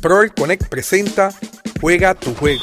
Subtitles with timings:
[0.00, 1.30] Proel Connect presenta
[1.80, 2.62] Juega tu juego.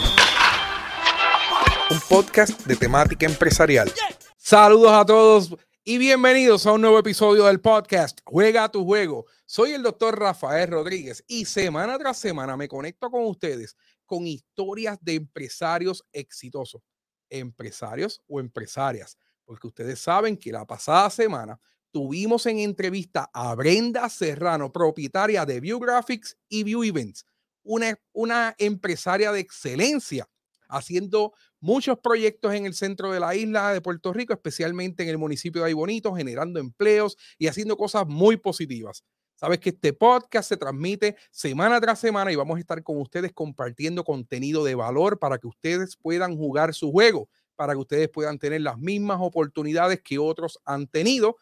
[1.92, 3.92] Un podcast de temática empresarial.
[4.38, 9.26] Saludos a todos y bienvenidos a un nuevo episodio del podcast Juega tu juego.
[9.46, 13.76] Soy el doctor Rafael Rodríguez y semana tras semana me conecto con ustedes
[14.06, 16.82] con historias de empresarios exitosos,
[17.30, 21.60] empresarios o empresarias, porque ustedes saben que la pasada semana
[21.96, 27.26] tuvimos en entrevista a Brenda Serrano, propietaria de View Graphics y View Events,
[27.64, 30.28] una, una empresaria de excelencia,
[30.68, 35.18] haciendo muchos proyectos en el centro de la isla de Puerto Rico, especialmente en el
[35.18, 39.06] municipio de Aybonito, generando empleos y haciendo cosas muy positivas.
[39.36, 43.32] Sabes que este podcast se transmite semana tras semana y vamos a estar con ustedes
[43.32, 48.38] compartiendo contenido de valor para que ustedes puedan jugar su juego, para que ustedes puedan
[48.38, 51.38] tener las mismas oportunidades que otros han tenido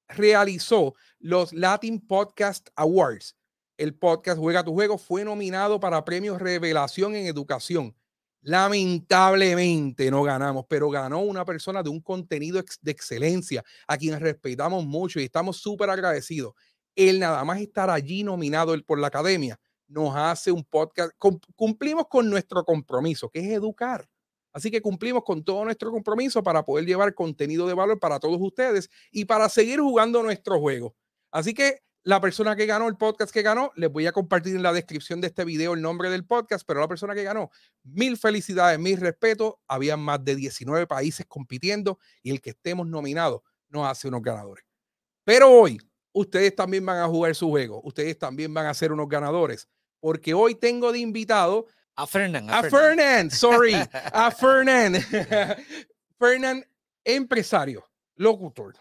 [0.09, 3.38] realizó los Latin Podcast Awards
[3.79, 7.97] el podcast Juega tu Juego fue nominado para premios Revelación en Educación.
[8.43, 14.85] Lamentablemente no ganamos, pero ganó una persona de un contenido de excelencia, a quien respetamos
[14.85, 16.53] mucho y estamos súper agradecidos.
[16.95, 19.59] Él nada más estar allí nominado por la academia
[19.89, 21.13] nos hace un podcast.
[21.57, 24.09] Cumplimos con nuestro compromiso, que es educar.
[24.53, 28.39] Así que cumplimos con todo nuestro compromiso para poder llevar contenido de valor para todos
[28.41, 30.95] ustedes y para seguir jugando nuestro juego.
[31.31, 34.63] Así que la persona que ganó el podcast que ganó, les voy a compartir en
[34.63, 37.51] la descripción de este video el nombre del podcast, pero la persona que ganó,
[37.83, 39.61] mil felicidades, mil respeto.
[39.67, 44.65] Había más de 19 países compitiendo y el que estemos nominados nos hace unos ganadores.
[45.25, 45.79] Pero hoy,
[46.13, 49.69] ustedes también van a jugar su juego, ustedes también van a ser unos ganadores,
[50.01, 52.49] porque hoy tengo de invitado a Fernand.
[52.51, 54.97] A, Fernand, sorry, a Fernand.
[56.19, 56.65] Fernand,
[57.05, 57.85] empresario,
[58.15, 58.75] locutor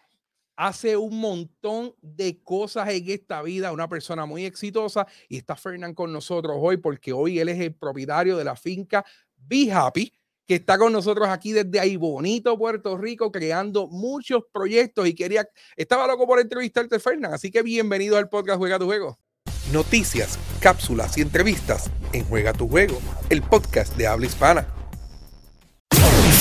[0.58, 5.94] hace un montón de cosas en esta vida, una persona muy exitosa y está Fernán
[5.94, 9.06] con nosotros hoy porque hoy él es el propietario de la finca
[9.38, 10.12] Be Happy
[10.48, 15.48] que está con nosotros aquí desde ahí bonito Puerto Rico creando muchos proyectos y quería
[15.76, 19.18] estaba loco por entrevistarte Fernán, así que bienvenido al podcast Juega tu juego.
[19.72, 24.77] Noticias, cápsulas y entrevistas en Juega tu juego, el podcast de habla hispana.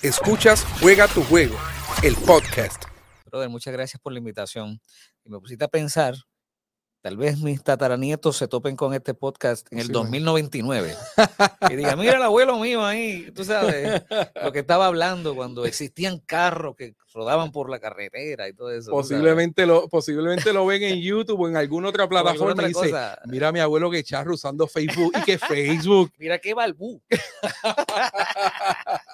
[0.02, 1.58] Escuchas Juega tu Juego,
[2.02, 2.84] el podcast.
[3.26, 4.81] Brother, muchas gracias por la invitación.
[5.25, 6.14] Y me pusiste a pensar
[7.02, 10.91] tal vez mis tataranietos se topen con este podcast en el Sí, 2099
[11.70, 14.02] y digan, mira el abuelo mío ahí, tú sabes,
[14.43, 18.91] lo que estaba hablando cuando existían carros que rodaban por la carretera y todo eso.
[18.91, 22.69] Posiblemente lo, posiblemente lo ven en YouTube o en alguna otra alguna plataforma otra y
[22.69, 23.19] dice, cosa.
[23.26, 26.12] mira mi abuelo que charro usando Facebook y que Facebook.
[26.19, 27.00] Mira qué balbú.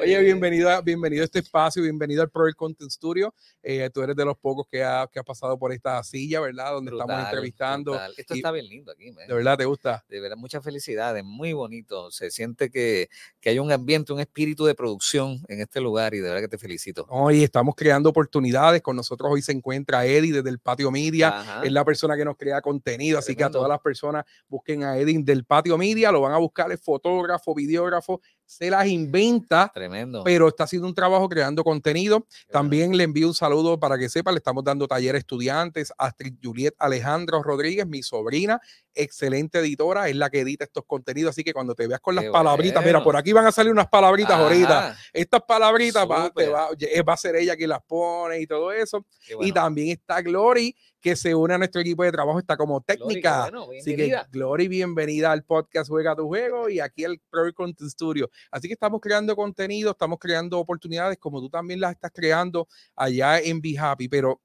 [0.00, 3.34] Oye, Eh, bienvenido a, bienvenido a este espacio, bienvenido al Pro Content Studio.
[3.62, 6.72] Eh, tú eres de los pocos que ha, que ha pasado por esta silla, ¿verdad?
[6.72, 7.90] Donde estamos brutal, entrevistando.
[7.92, 8.14] brutal.
[8.16, 9.26] Esto y- está bien lindo aquí, man.
[9.26, 10.04] De verdad, ¿te gusta?
[10.08, 12.10] de verdad, muchas felicidades, muy bonito.
[12.10, 13.08] Se siente que,
[13.40, 16.48] que hay un ambiente, un espíritu de producción en este lugar y de verdad que
[16.48, 17.06] te felicito.
[17.08, 18.82] Hoy estamos creando oportunidades.
[18.82, 21.28] Con nosotros hoy se encuentra Eddie desde el Patio Media.
[21.40, 21.62] Ajá.
[21.64, 23.58] Es la persona que nos crea contenido, así que a Tremendo.
[23.60, 27.54] todas las personas busquen a Eddie del Patio Media, lo van a buscar, es fotógrafo,
[27.54, 30.24] videógrafo, se las inventa, Tremendo.
[30.24, 32.20] pero está haciendo un trabajo creando contenido.
[32.20, 32.30] Bueno.
[32.50, 36.34] También le envío un saludo para que sepa, le estamos dando taller a estudiantes, Astrid
[36.42, 38.58] Juliet Alejandro Rodríguez, mi sobrina,
[38.94, 42.24] excelente editora, es la que edita estos contenidos, así que cuando te veas con las
[42.24, 43.04] Qué palabritas, mira, bueno.
[43.04, 46.70] por aquí van a salir unas palabritas ahorita, Ajá, estas palabritas va, te va,
[47.06, 49.04] va a ser ella quien las pone y todo eso.
[49.26, 49.54] qué Y bueno.
[49.54, 53.42] también está Glory, que se une a nuestro equipo de trabajo, está como Glory, técnica.
[53.42, 54.16] bueno, Así que.
[54.32, 58.28] Glory, bienvenida al podcast Juega tu Juego y aquí al Pro Content Studio.
[58.50, 62.66] Así que estamos creando contenido, estamos creando oportunidades como tú también las estás creando
[62.96, 64.08] allá en Be Happy.
[64.08, 64.40] Pero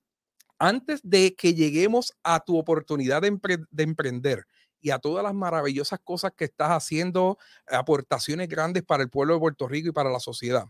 [0.60, 4.46] antes de que lleguemos a tu oportunidad de, empre- de emprender
[4.80, 9.40] y a todas las maravillosas cosas que estás haciendo, aportaciones grandes para el pueblo de
[9.40, 10.66] Puerto Rico y para la sociedad,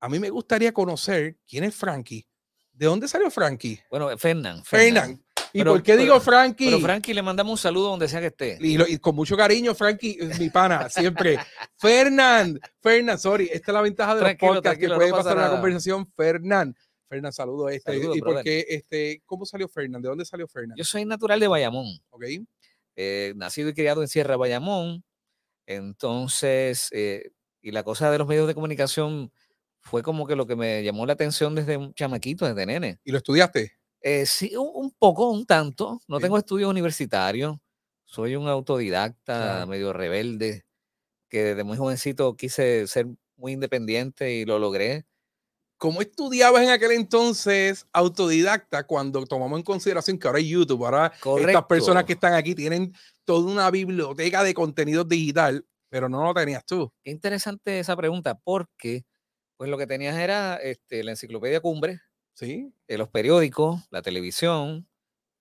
[0.00, 2.26] a mí me gustaría conocer quién es Frankie.
[2.80, 3.78] ¿De dónde salió Frankie?
[3.90, 4.64] Bueno, Fernán.
[4.64, 5.22] Fernán.
[5.52, 6.64] ¿Y Pero- por qué digo Frankie?
[6.64, 8.56] Pero Frankie, le mandamos un saludo donde sea que esté.
[8.58, 11.38] y, lo- y con mucho cariño, Frankie, mi pana, siempre.
[11.76, 15.22] Fernán, Fernán, sorry, esta es la ventaja de Tranquilo, los podcasts que no puede pasa
[15.24, 16.10] pasar una conversación.
[16.16, 16.74] Fernán,
[17.06, 17.92] Fernán, saludo a este.
[17.92, 20.00] Saludos, ¿Y por qué, este, cómo salió Fernán?
[20.00, 20.78] ¿De dónde salió Fernán?
[20.78, 22.24] Yo soy natural de Bayamón, Ok,
[22.96, 25.04] eh, nacido y criado en Sierra Bayamón.
[25.66, 27.30] Entonces, eh,
[27.60, 29.30] y la cosa de los medios de comunicación
[29.82, 33.00] fue como que lo que me llamó la atención desde un chamaquito, desde nene.
[33.04, 33.72] ¿y lo estudiaste?
[34.02, 36.00] Eh, sí, un, un poco, un tanto.
[36.08, 36.22] No Sí.
[36.22, 37.56] tengo estudios universitarios.
[38.04, 40.64] Soy un autodidacta medio rebelde,
[41.28, 43.06] que desde muy jovencito quise ser
[43.36, 45.06] muy independiente y lo logré.
[45.78, 50.84] ¿Cómo estudiabas en aquel entonces autodidacta cuando tomamos en consideración que ahora hay YouTube?
[50.84, 52.26] Ahora estas personas que Correcto.
[52.26, 52.92] están aquí tienen
[53.24, 56.92] toda una biblioteca de contenido digital, pero no lo tenías tú.
[57.02, 59.04] Qué interesante esa pregunta, porque
[59.60, 62.00] pues lo que tenías era este, la enciclopedia Cumbre,
[62.32, 62.72] ¿Sí?
[62.88, 64.88] eh, los periódicos, la televisión,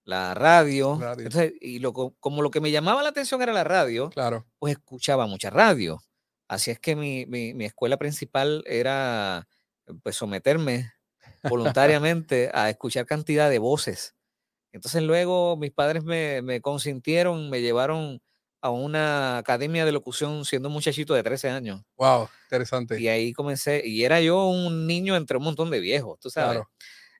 [0.04, 0.98] la radio.
[1.00, 1.26] Radio.
[1.26, 4.46] Entonces, y lo, co- como lo que me llamaba la atención era la radio, Claro.
[4.60, 6.02] pues escuchaba mucha radio.
[6.50, 9.48] Así es que mi, mi- mi escuela principal era
[10.04, 10.92] pues someterme
[11.78, 14.16] voluntariamente a escuchar cantidad de voces.
[14.74, 18.22] Entonces luego mis padres me, me consintieron, me llevaron
[18.62, 21.82] a una academia de locución siendo un muchachito de 13 años.
[21.98, 23.00] Wow, interesante.
[23.00, 26.58] Y ahí comencé, y era yo un niño entre un montón de viejos, tú sabes.
[26.58, 26.70] Claro.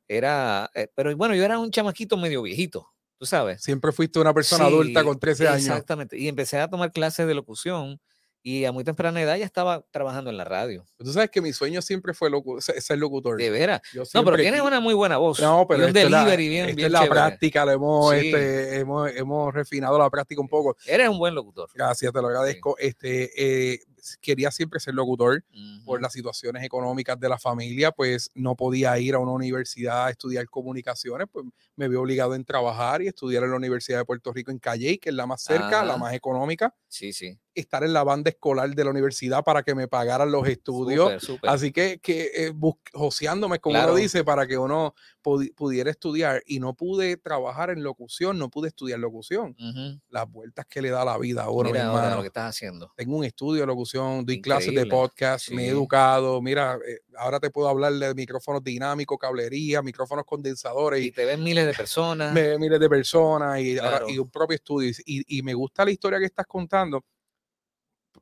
[0.08, 2.88] Era, eh, pero bueno, yo era un chamaquito medio viejito,
[3.18, 3.62] tú sabes.
[3.62, 5.68] Siempre fuiste una persona adulta Sí, con 13 años.
[5.68, 6.18] Exactamente.
[6.18, 8.02] Y empecé a tomar clases de locución
[8.42, 10.86] y a muy temprana edad ya estaba trabajando en la radio.
[10.98, 13.38] Tú sabes que mi sueño siempre fue locu- ser locutor.
[13.38, 13.82] De veras.
[14.14, 15.40] No, pero tienes una muy buena voz.
[15.40, 17.12] No, pero un la- delivery bien, bien es la chévere.
[17.20, 18.28] práctica, lo hemos, Sí.
[18.28, 20.78] este, hemos, hemos refinado la práctica un poco.
[20.86, 21.70] Eres un buen locutor.
[21.74, 22.78] Gracias, te lo agradezco.
[22.78, 23.80] Este, eh,
[24.22, 25.44] quería siempre ser locutor
[25.86, 26.02] por Ujú.
[26.04, 30.46] las situaciones económicas de la familia, pues no podía ir a una universidad a estudiar
[30.50, 34.52] comunicaciones, pues me vi obligado en trabajar y estudiar en la Universidad de Puerto Rico
[34.52, 35.98] en Calle, que es la más cerca, la Ajá.
[35.98, 37.40] más económica, Sí, sí.
[37.54, 41.06] estar en la banda escolar de la universidad para que me pagaran los estudios.
[41.06, 41.50] Súper, súper.
[41.50, 42.52] Así que, que eh,
[42.94, 43.92] joseándome, como Claro.
[43.94, 44.94] uno dice, para que uno
[45.24, 49.56] pudi- pudiera estudiar y no pude trabajar en locución, no pude estudiar locución.
[49.60, 50.00] Ujú.
[50.10, 52.16] Las vueltas que le da la vida ahora, Mira ahora hermano.
[52.18, 52.92] lo que estás haciendo.
[52.96, 54.92] Tengo un estudio de locución, doy clases de Increíble.
[54.92, 55.72] podcast, me he Sí.
[55.72, 56.42] educado.
[56.42, 61.26] Mira, eh, ahora te puedo hablar de micrófonos dinámicos, cablería, micrófonos condensadores Y y te
[61.26, 62.34] ven miles de personas.
[62.34, 64.10] me- miles de personas y, ahora- Claro.
[64.10, 64.92] y un propio estudio.
[65.06, 67.04] Y, y me gusta la historia que estás contando.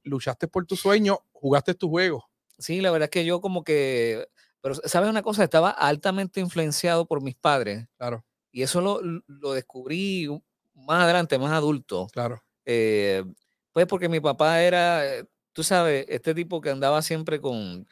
[0.03, 2.23] Luchaste por tu sueño, jugaste tu juego.
[2.57, 4.27] Sí, la verdad es que yo como que,
[4.61, 9.53] pero sabes una cosa, estaba altamente influenciado por mis padres Claro, y eso lo, lo
[9.53, 10.27] descubrí
[10.73, 12.07] más adelante, más adulto.
[12.11, 12.41] claro.
[12.65, 13.23] eh,
[13.73, 15.25] pues porque mi papá era, eh,
[15.57, 17.87] tú sabes, este tipo que andaba siempre con,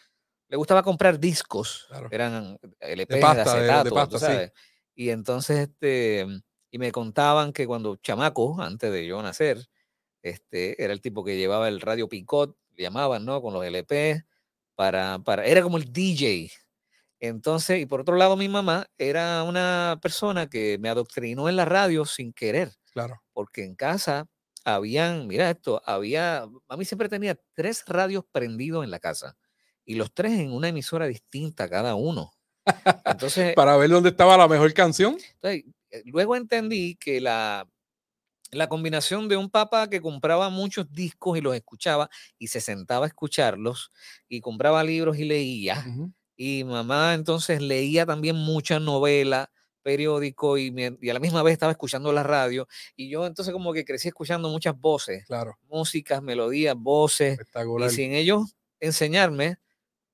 [0.50, 2.10] le gustaba comprar discos, Claro.
[2.12, 4.52] eran LP de, pasta, de- de acetato, tú sí.
[4.94, 6.28] Y entonces, este,
[6.70, 9.66] y me contaban que cuando chamaco, antes de yo nacer,
[10.22, 13.42] este, era el tipo que llevaba el radio Picot, le llamaban, ¿no?
[13.42, 14.24] Con los LP,
[14.76, 16.52] para, para, era como el DJ.
[17.20, 21.66] Entonces, y por otro lado, mi mamá era una persona que me adoctrinó en la
[21.66, 23.24] radio sin querer, Claro.
[23.34, 24.28] porque en casa
[24.66, 29.38] habían, mira esto, había, mami siempre tenía tres radios prendidos en la casa
[29.86, 32.32] y los tres en una emisora distinta cada uno.
[33.06, 35.18] Entonces, Para ver dónde estaba la mejor canción.
[35.42, 37.68] entonces, eh, luego entendí que la,
[38.52, 43.06] la combinación de un papá que compraba muchos discos y los escuchaba y se sentaba
[43.06, 43.92] a escucharlos
[44.30, 45.88] y compraba libros y leía.
[45.88, 46.14] Ujú.
[46.38, 49.52] Y mamá entonces leía también mucha novela,
[49.86, 52.68] periódico y, mien- y a la misma vez estaba escuchando la radio.
[52.96, 55.58] Y yo entonces como que crecí escuchando muchas voces, Claro.
[55.70, 57.38] músicas, melodías, voces.
[57.92, 59.58] Y sin ellos enseñarme,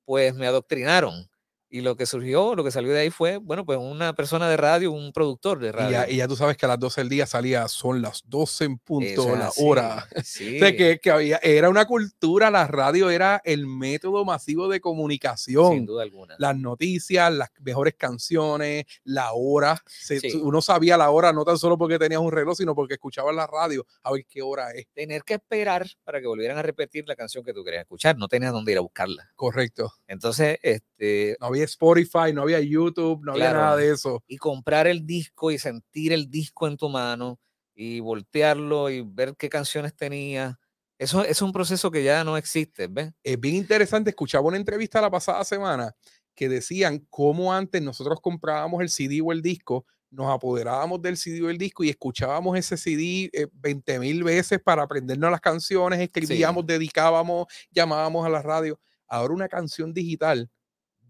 [0.06, 1.31] pues me adoctrinaron.
[1.74, 4.58] Y lo que surgió, lo que salió de ahí fue, bueno, pues una persona de
[4.58, 5.92] radio, un productor de Y radio.
[5.92, 8.66] ya, y ya tú sabes que a las 12 del día salía, son las 12
[8.66, 10.08] en punto, la así, hora.
[10.24, 10.58] Sí.
[10.58, 14.76] O sea, que, que había, era una cultura, la radio era el método masivo de
[14.76, 15.86] sin comunicación.
[15.86, 16.36] duda alguna.
[16.40, 19.82] Las noticias, las mejores canciones, la hora.
[19.88, 20.34] Se- Sí.
[20.44, 23.48] Uno sabía la hora no tan solo porque tenías un reloj, sino porque escuchabas la
[23.48, 24.88] radio a ver qué hora es.
[24.94, 28.28] Tener que esperar para que volvieran a repetir la canción que tú querías escuchar, no
[28.28, 29.32] tenías dónde ir a buscarla.
[29.36, 29.94] Correcto.
[30.08, 34.24] Entonces, este, No había Spotify, no había YouTube, no había nada de eso.
[34.28, 37.40] y comprar el disco y sentir el disco en tu mano
[37.76, 40.60] y voltearlo y ver qué canciones tenía.
[40.98, 43.12] Eso, es un proceso que ya no existe, ¿ves?
[43.24, 44.12] es bien interesante.
[44.12, 45.96] Escuchaba una entrevista la pasada semana
[46.36, 51.42] que decían cómo antes nosotros comprábamos el CD o el disco, nos apoderábamos del CD
[51.42, 56.00] o el disco y escuchábamos ese CD eh, 20 mil veces para aprendernos las canciones,
[56.00, 58.80] escribíamos, dedicábamos, llamábamos a la radio.
[59.08, 60.50] Ahora una canción digital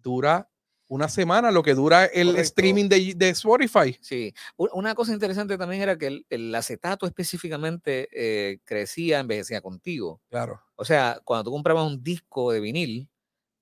[0.02, 0.50] dura
[0.88, 2.42] una semana, lo que dura el Correcto.
[2.42, 3.98] streaming de, de Spotify.
[4.02, 4.34] Sí.
[4.58, 10.22] Una cosa interesante también era que el, el acetato específicamente eh, crecía, envejecía contigo.
[10.30, 13.10] Claro, O sea, cuando tú comprabas un disco de vinil,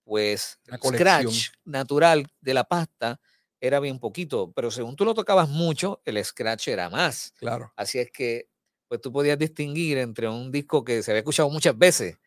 [0.04, 3.20] pues el scratch natural de la pasta
[3.62, 7.34] era bien poquito, pero según tú lo tocabas mucho, el scratch era más.
[7.38, 7.72] claro.
[7.76, 8.50] Así es que,
[8.88, 12.18] pues tú podías distinguir entre un disco que se había escuchado muchas veces.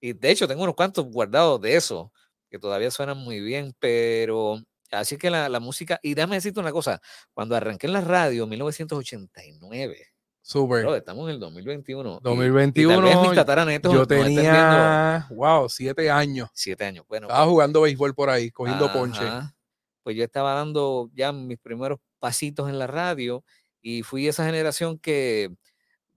[0.00, 2.12] Y de hecho, tengo unos cuantos guardados de eso,
[2.50, 6.72] que todavía suenan muy bien, pero así que la, la música, y déjame decirte una
[6.72, 7.00] cosa,
[7.32, 10.06] cuando arranqué en la radio en 1989,
[10.42, 10.82] Súper.
[10.82, 12.10] bro, estamos en el 2021.
[12.10, 16.48] y- y tal 2021, vez mis tataranetos Yo no tenía, wow, siete años.
[16.54, 17.04] siete años.
[17.08, 19.20] Bueno, Estaba jugando béisbol por ahí, cogiendo ponche.
[19.22, 19.54] Ajá.
[20.02, 23.44] Pues yo estaba dando ya mis primeros pasitos en la radio
[23.82, 25.50] y fui esa generación que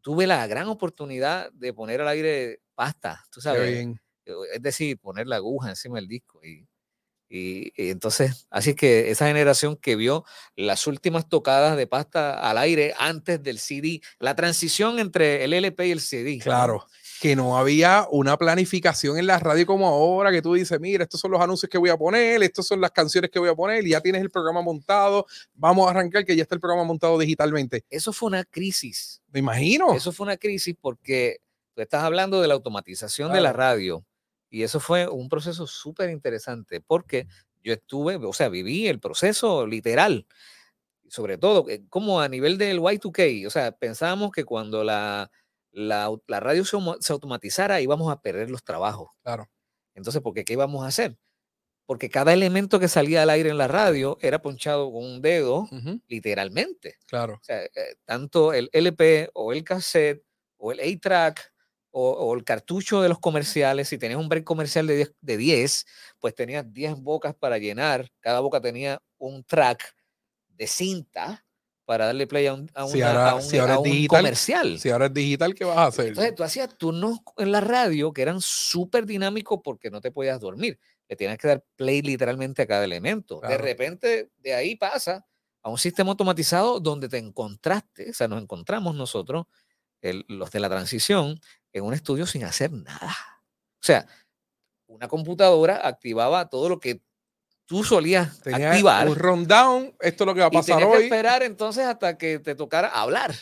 [0.02, 4.00] tuve la gran oportunidad de poner al aire pasta, tú sabes, bien.
[4.26, 6.40] Es decir, poner la aguja encima del disco.
[6.44, 6.68] Y,
[7.30, 10.24] y- y entonces, así que esa generación que vio
[10.56, 15.88] las últimas tocadas de pasta al aire antes del CD, la transición entre el LP
[15.88, 16.38] y el CD.
[16.38, 16.44] ¿no?
[16.44, 16.88] Claro,
[17.20, 21.22] que no había una planificación en la radio como ahora, que tú dices, mira, estos
[21.22, 23.86] son los anuncios que voy a poner, estas son las canciones que voy a poner,
[23.88, 27.18] y ya tienes el programa montado, vamos a arrancar que ya está el programa montado
[27.18, 27.84] digitalmente.
[27.90, 29.22] Eso fue una crisis.
[29.32, 29.94] Me imagino.
[29.96, 31.38] Eso fue una crisis porque
[31.74, 33.58] tú estás hablando de la automatización de la Claro.
[33.58, 34.06] radio
[34.54, 37.26] y eso fue un proceso súper interesante porque
[37.64, 40.28] yo estuve, o sea, viví el proceso literal,
[41.08, 45.32] sobre todo eh, como a nivel del Y2K, o sea, pensábamos que cuando la,
[45.72, 49.10] la, radio se, se automatizara íbamos a perder los trabajos.
[49.24, 49.50] Claro.
[49.96, 51.18] Entonces, ¿por qué qué íbamos a hacer?
[51.88, 55.68] Porque cada elemento que salía al aire en la radio era ponchado con un dedo,
[56.08, 56.98] literalmente.
[57.08, 57.40] Claro.
[57.42, 60.24] O sea, eh, tanto el LP o el cassette
[60.58, 61.53] o el A-Track
[61.96, 65.38] o, o el cartucho de los comerciales, si tenías un break comercial de 10, de
[65.38, 65.86] 10,
[66.20, 68.10] pues tenías 10 bocas para llenar.
[68.20, 69.96] Cada boca tenía un track
[70.48, 71.46] de cinta
[71.86, 73.78] para darle play a un, a Si una- ahora- a un- si ahora a es
[73.80, 74.80] un digital, comercial.
[74.80, 76.08] Si ahora es digital, ¿qué vas a hacer?
[76.08, 80.40] Entonces tú hacías turnos en la radio que eran súper dinámicos porque no te podías
[80.40, 80.80] dormir.
[81.08, 83.40] Le tienes que dar play literalmente a cada elemento.
[83.42, 85.28] De repente de ahí pasa
[85.62, 89.46] a un sistema automatizado donde te encontraste, o sea, nos encontramos nosotros,
[90.02, 91.40] el- los de la transición,
[91.74, 93.16] en un estudio sin hacer nada.
[93.82, 94.06] O sea,
[94.88, 97.02] una computadora activaba todo lo que
[97.66, 100.86] tú solías Tenía activar un rundown, esto es lo que va a y pasar que
[100.86, 101.04] hoy.
[101.06, 103.34] esperar entonces hasta que te tocara hablar.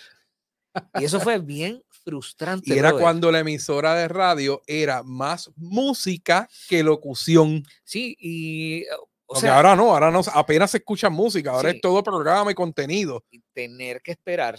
[1.00, 2.74] Y eso fue bien frustrante.
[2.74, 3.04] Y era brother.
[3.04, 7.64] cuando la emisora de radio era más música que locución.
[7.84, 8.86] Sí, y
[9.26, 11.76] o Porque sea, ahora no, ahora no, apenas se escucha música, ahora Sí.
[11.78, 13.24] es todo programa y contenido.
[13.32, 14.58] y tener que esperar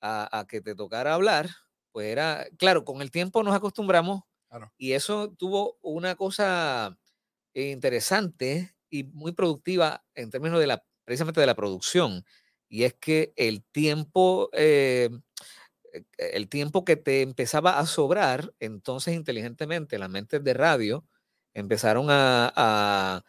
[0.00, 1.48] a, a que te tocara hablar,
[1.94, 4.72] pues era, claro, con el tiempo nos acostumbramos Claro.
[4.78, 6.98] y eso tuvo una cosa
[7.54, 12.24] interesante y muy productiva en términos de la, precisamente de la producción,
[12.68, 15.10] y es que el tiempo, eh,
[16.18, 21.06] el tiempo que te empezaba a sobrar, entonces inteligentemente las mentes de radio
[21.54, 23.24] empezaron a, a-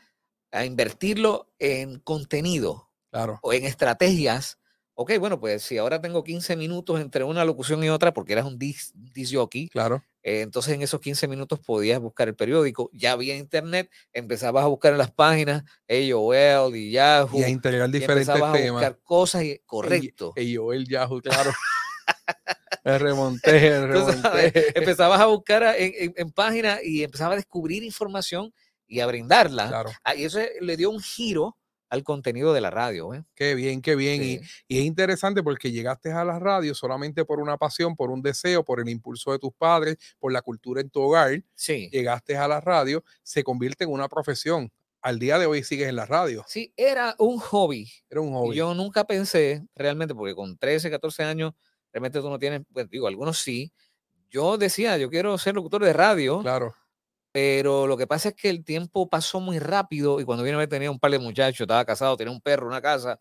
[0.51, 3.39] a invertirlo en contenido Claro.
[3.41, 4.59] o en estrategias.
[4.97, 8.45] Ok, bueno, pues si ahora tengo 15 minutos entre una locución y otra, porque eras
[8.45, 10.01] un dis, disc jockey, Claro.
[10.23, 14.67] eh, entonces en esos 15 minutos podías buscar el periódico, ya había internet, empezabas a
[14.67, 18.71] buscar en las páginas AOL y Yahoo, Y a integrar y diferentes empezabas a temas.
[18.81, 20.31] buscar cosas, y, correcto.
[20.37, 21.51] El Yahoo, claro.
[22.85, 24.79] me remonté, sabes, remonté.
[24.79, 28.53] empezabas a buscar a- en, en- en páginas y empezabas a descubrir información
[28.87, 29.67] y a brindarla.
[29.67, 29.91] Claro.
[30.03, 31.57] Ah, y eso le dio un giro
[31.89, 33.13] al contenido de la radio.
[33.13, 33.23] ¿eh?
[33.35, 34.21] Qué bien, qué bien.
[34.23, 34.49] Y, Sí.
[34.67, 38.63] y es interesante porque llegaste a la radio solamente por una pasión, por un deseo,
[38.65, 41.41] por el impulso de tus padres, por la cultura en tu hogar.
[41.53, 41.89] Sí.
[41.91, 44.71] Llegaste a la radio, se convierte en una profesión.
[45.01, 46.43] Al día de hoy sigues en la radio.
[46.47, 47.87] Sí, era un hobby.
[48.09, 48.55] Era un Y hobby.
[48.55, 51.53] yo nunca pensé realmente, porque con 13, 14 años,
[51.93, 53.71] realmente tú no tienes, pues digo, algunos sí.
[54.31, 56.73] Yo decía, yo quiero ser locutor de radio, Claro,
[57.35, 60.59] pero lo que pasa es que el tiempo pasó muy rápido y cuando vine a
[60.59, 63.19] ver tenía un par de muchachos, estaba casado, tenía un perro, una casa,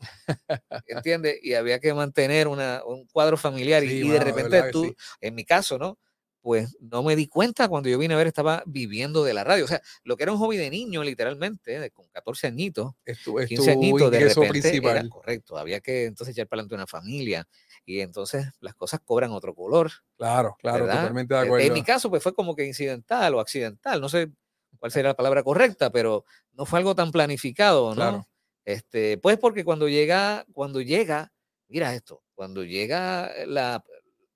[0.86, 1.40] ¿entiendes?
[1.42, 4.84] Y había que mantener una, un cuadro familiar y- Sí, y, mano, de repente tú,
[4.84, 4.94] sí.
[5.20, 5.98] en mi caso, ¿no?
[6.44, 9.64] Pues no me di cuenta cuando yo vine a ver, estaba viviendo de la radio.
[9.64, 13.22] O sea, lo que era un hobby de niño, literalmente, de- con 14 añitos, es
[13.22, 14.96] tu, es 15 tu añitos, de repente principal.
[14.98, 15.56] era correcto.
[15.56, 17.48] Había que entonces echar para adelante una familia
[17.86, 19.90] y entonces las cosas cobran otro color.
[20.18, 21.00] Claro, claro, ¿verdad?
[21.02, 21.66] totalmente de Eh, acuerdo.
[21.66, 24.30] En mi caso, pues fue como que incidental o accidental, no sé
[24.78, 27.94] cuál sería la palabra correcta, pero no fue algo tan planificado, ¿no?
[27.94, 28.28] Claro.
[28.66, 31.32] Este, pues porque cuando llega, cuando llega,
[31.68, 33.82] mira esto, cuando llega la,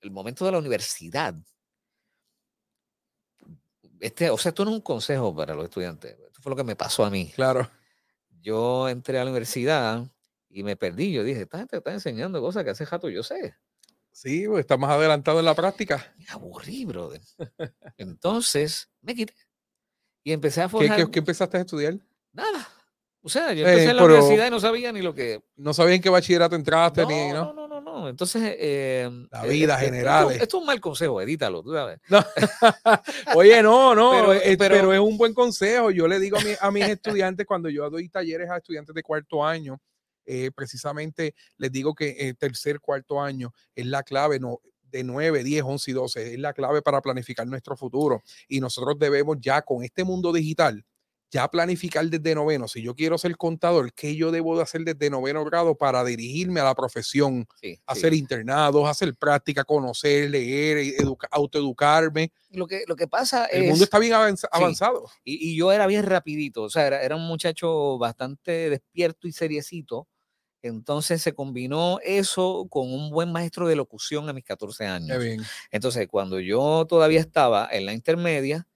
[0.00, 1.34] el momento de la universidad,
[4.00, 6.64] este, o sea, esto no es un consejo para los estudiantes, esto fue lo que
[6.64, 7.30] me pasó a mí.
[7.34, 7.68] Claro,
[8.40, 10.04] Yo entré a la universidad
[10.48, 13.54] y me perdí, yo dije, esta gente está enseñando cosas que hace jato yo sé.
[14.12, 16.14] sí, pues, estás más adelantado en la práctica.
[16.16, 17.20] Me aburrí, brother.
[17.96, 19.34] Entonces, me quité.
[20.24, 21.94] Y empecé a ¿Qué, forjar qué- qué empezaste a estudiar?
[22.32, 22.68] nada.
[23.20, 25.42] O sea, yo Eh, empecé en la universidad y no sabía ni lo que...
[25.56, 27.52] No sabía en qué bachillerato entraste, No, ni, no, ¿no?
[27.52, 27.67] no,
[28.00, 28.08] no.
[28.08, 30.40] Entonces, eh, La eh, vida eh, esto- generales.
[30.42, 31.98] Esto, es un mal consejo, edítalo, tú sabes.
[32.08, 32.24] No.
[33.34, 35.90] Oye, no, no, Pero- eh, pero, pero- es un buen consejo.
[35.90, 39.02] Yo le digo a, mi- a mis estudiantes cuando yo doy talleres a estudiantes de
[39.02, 39.80] cuarto año,
[40.26, 45.42] eh, precisamente les digo que el tercer, cuarto año es la clave, no, de 9,
[45.44, 48.22] 10, 11 y 12, es la clave para planificar nuestro futuro.
[48.48, 50.84] Y nosotros debemos ya con este mundo digital,
[51.30, 52.68] ya planificar desde noveno.
[52.68, 56.60] Si yo quiero ser contador, ¿qué yo debo de hacer desde noveno grado para dirigirme
[56.60, 57.46] a la profesión?
[57.60, 57.82] Sí, sí.
[57.86, 62.32] Hacer internados, hacer práctica, conocer, leer, educa- autoeducarme.
[62.50, 63.68] Lo que, lo que pasa El es...
[63.70, 65.10] mundo está bien avanza- avanzado.
[65.24, 69.32] Y, y yo era bien rapidito, o sea, era, era un muchacho bastante despierto y
[69.32, 70.08] seriecito.
[70.60, 75.22] Entonces se combinó eso con un buen maestro de locución a mis 14 años.
[75.22, 75.40] Bien.
[75.70, 78.66] Entonces, cuando yo todavía estaba en la intermedia,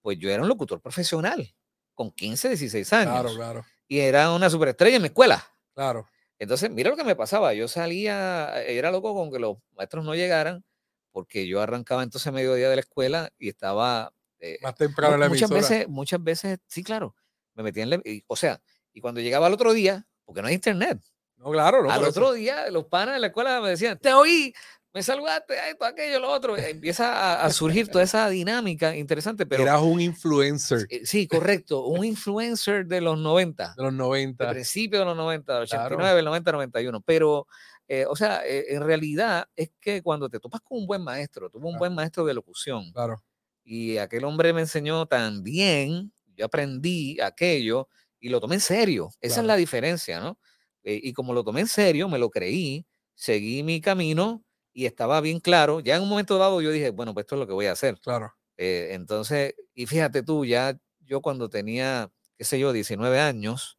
[0.00, 1.52] pues yo era un locutor profesional,
[1.96, 3.12] con 15, 16 años.
[3.14, 5.44] Claro, claro, Y era una superestrella en mi escuela.
[5.74, 6.06] claro.
[6.38, 7.54] Entonces, mira lo que me pasaba.
[7.54, 10.62] Yo salía, era loco con que los maestros no llegaran,
[11.10, 14.12] porque yo arrancaba entonces a mediodía de la escuela y estaba...
[14.38, 15.74] eh, Más temprano en la muchas emisora.
[15.76, 17.16] veces, muchas veces, sí, claro,
[17.54, 18.60] me metía en la, y- o sea,
[18.92, 21.00] y cuando llegaba al otro día, porque no hay internet,
[21.38, 21.90] No, claro, no.
[21.90, 22.32] al otro eso.
[22.34, 24.52] día los panas de la escuela me decían, te oí,
[24.96, 29.62] me saludaste, esto, aquello, lo otro, empieza a, a surgir toda esa dinámica interesante, pero
[29.62, 34.50] Eras un influencer eh, sí, correcto, un influencer de los 90, de los de 90.
[34.50, 35.84] principios de los 90, del Claro.
[35.96, 37.46] 89, el 90, 91, pero,
[37.88, 41.50] eh, o sea, eh, en realidad es que cuando te topas con un buen maestro,
[41.50, 41.78] tuvo un Claro.
[41.80, 43.22] buen maestro de locución, Claro,
[43.64, 49.10] y aquel hombre me enseñó tan bien, yo aprendí aquello y lo tomé en serio.
[49.20, 49.42] Esa Claro.
[49.42, 50.38] es la diferencia, ¿no?
[50.84, 54.42] Eh, y como lo tomé en serio, me lo creí, seguí mi camino
[54.76, 55.80] y estaba bien claro.
[55.80, 57.72] Ya en un momento dado yo dije, bueno, pues esto es lo que voy a
[57.72, 57.98] hacer.
[58.00, 58.32] claro.
[58.58, 63.78] Eh, entonces, y fíjate tú, ya yo cuando tenía, qué sé yo, 19 años,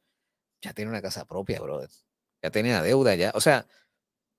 [0.61, 1.89] ya tenía una casa propia, brother.
[2.43, 3.31] Ya tenía deuda, ya.
[3.35, 3.67] O sea,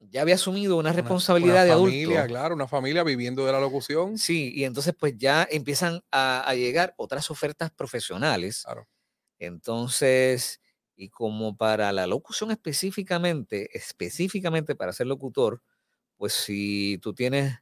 [0.00, 2.32] ya había asumido una Una- responsabilidad una de familia, adulto.
[2.34, 4.18] claro, una familia viviendo de la locución.
[4.18, 8.62] Sí, y entonces pues ya empiezan a, a llegar otras ofertas profesionales.
[8.64, 8.88] Claro.
[9.40, 10.60] Entonces,
[10.96, 15.62] y como para la locución específicamente, específicamente para ser locutor,
[16.18, 17.58] pues si tú tienes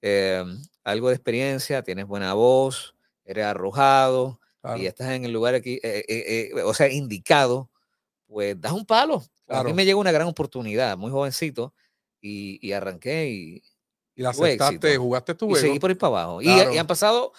[0.00, 0.42] eh,
[0.84, 4.78] algo de experiencia, tienes buena voz, eres arrojado claro.
[4.78, 7.68] y estás en el lugar aquí, eh, eh, eh, o sea, indicado,
[8.26, 9.22] pues das un palo.
[9.48, 11.74] A mí me llegó una gran oportunidad, muy jovencito,
[12.20, 13.62] y, y arranqué y,
[14.14, 15.02] Y la aceptaste, éxito.
[15.02, 15.66] jugaste tu y juego.
[15.66, 16.42] seguí por ir para abajo.
[16.42, 16.46] Y-.
[16.46, 17.32] Y, han pasado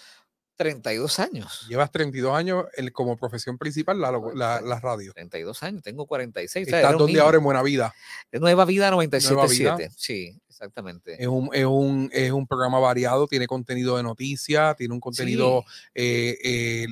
[0.58, 1.64] 32 años.
[1.68, 5.14] Llevas 32 años el- como profesión principal la, la, la radio.
[5.14, 6.66] 32 años, tengo 46.
[6.66, 7.94] o sea, Estás era un donde ahora en Buena Vida.
[8.32, 9.76] Nueva Vida Nueva Vida.
[9.78, 9.94] 97.7.
[9.96, 11.22] Sí, exactamente.
[11.22, 15.62] Es un, es, un, es un programa variado, tiene contenido de noticias, tiene un contenido
[15.66, 16.86] Sí, eh, eh,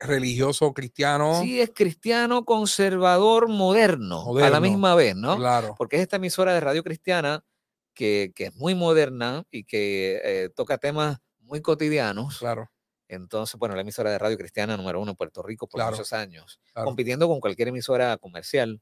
[0.00, 1.42] religioso cristiano.
[1.42, 5.36] Sí, es cristiano conservador moderno, a la misma vez, ¿no?
[5.36, 5.74] Claro.
[5.78, 7.44] Porque es esta emisora de radio cristiana
[7.94, 12.38] que, que es muy moderna y que eh, toca temas muy cotidianos.
[12.38, 12.71] Claro,
[13.14, 16.12] Entonces, bueno, la emisora de radio cristiana número uno en Puerto Rico por Claro, muchos
[16.12, 16.86] años, claro.
[16.86, 18.80] compitiendo con cualquier emisora comercial.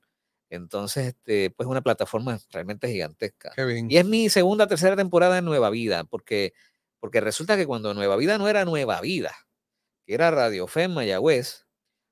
[0.50, 3.52] Entonces, este, pues una plataforma realmente gigantesca.
[3.54, 3.90] qué bien.
[3.90, 6.52] Y es mi segunda, tercera temporada en Nueva Vida, porque,
[7.00, 9.32] porque resulta que cuando Nueva Vida no era Nueva Vida,
[10.06, 11.66] que era Radio Fe en Mayagüez,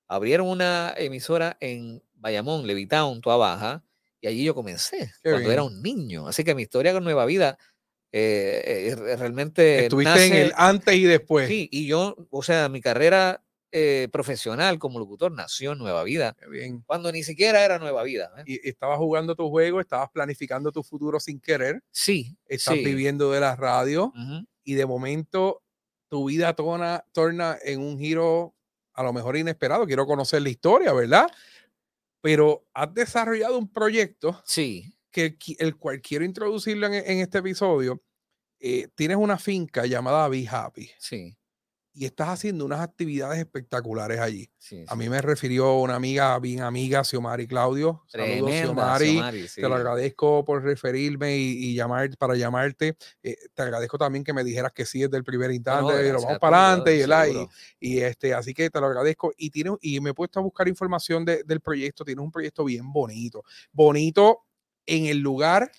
[0.08, 3.84] abrieron una emisora en Bayamón, Levitown, Toa Baja,
[4.20, 6.26] y allí yo comencé, Qué cuando era un niño.
[6.26, 7.58] Así que mi historia con Nueva Vida
[8.12, 11.48] eh, eh, realmente Estuviste en el nace- antes y después.
[11.48, 16.34] Sí, y yo, o sea, mi carrera eh, profesional como locutor nació en Nueva Vida,
[16.50, 16.82] bien.
[16.86, 18.30] cuando ni siquiera era Nueva Vida.
[18.38, 18.42] ¿eh?
[18.46, 22.84] Y estabas jugando tu juego, estabas planificando tu futuro sin querer, Sí, estás sí.
[22.84, 24.46] viviendo de la radio ujú.
[24.64, 25.62] y de momento
[26.08, 28.54] tu vida torna, torna en un giro
[28.94, 29.86] a lo mejor inesperado.
[29.86, 31.26] Quiero conocer la historia, ¿verdad?
[32.20, 38.02] Pero has desarrollado un proyecto Sí, que el cual quiero introducirlo en, en este episodio.
[38.60, 41.36] Eh, tienes una finca llamada Be Happy sí,
[41.92, 44.50] y estás haciendo unas actividades espectaculares allí.
[44.58, 44.84] sí.
[44.88, 44.98] A sí.
[44.98, 48.02] mí me refirió una amiga, bien amiga, Xiomari Claudio.
[48.08, 49.06] Saludos, Xiomari.
[49.12, 49.74] Xiomari, Te lo sí.
[49.74, 52.96] agradezco por referirme y, y llamar para llamarte.
[53.22, 56.08] Eh, te agradezco también que me dijeras que sí desde el primer No, no, instante
[56.08, 57.26] y lo vamos a para adelante ¿verdad?
[57.80, 59.32] y, y, este, así que te lo agradezco.
[59.36, 62.04] Y, tiene, y me he puesto a buscar información de- del proyecto.
[62.04, 63.42] Tienes un proyecto bien bonito.
[63.72, 64.44] Bonito
[64.88, 65.70] en el lugar,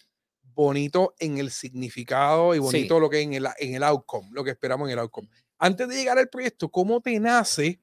[0.43, 2.63] bonito en el significado y Sí.
[2.63, 5.29] bonito lo que en el, en el outcome, lo que esperamos en el outcome.
[5.57, 7.81] Antes de llegar al proyecto, ¿cómo te nace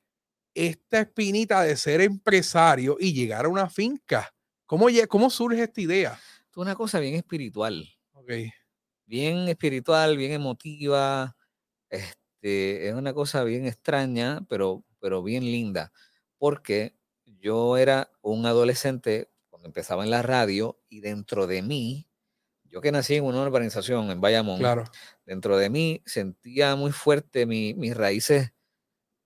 [0.55, 4.35] esta espinita de ser empresario y llegar a una finca?
[4.67, 6.21] ¿Cómo, cómo surge esta idea?
[6.51, 8.31] Es una cosa bien espiritual, Ok,
[9.07, 11.37] bien espiritual, bien emotiva.
[11.91, 15.93] Este, es una cosa bien extraña, pero, pero bien linda,
[16.39, 19.31] porque yo era un adolescente
[19.67, 22.09] empezaba en la radio y dentro de mí,
[22.65, 24.85] yo que nací en una urbanización en Bayamón, claro.
[25.25, 28.53] dentro de mí sentía muy fuerte mi- mis raíces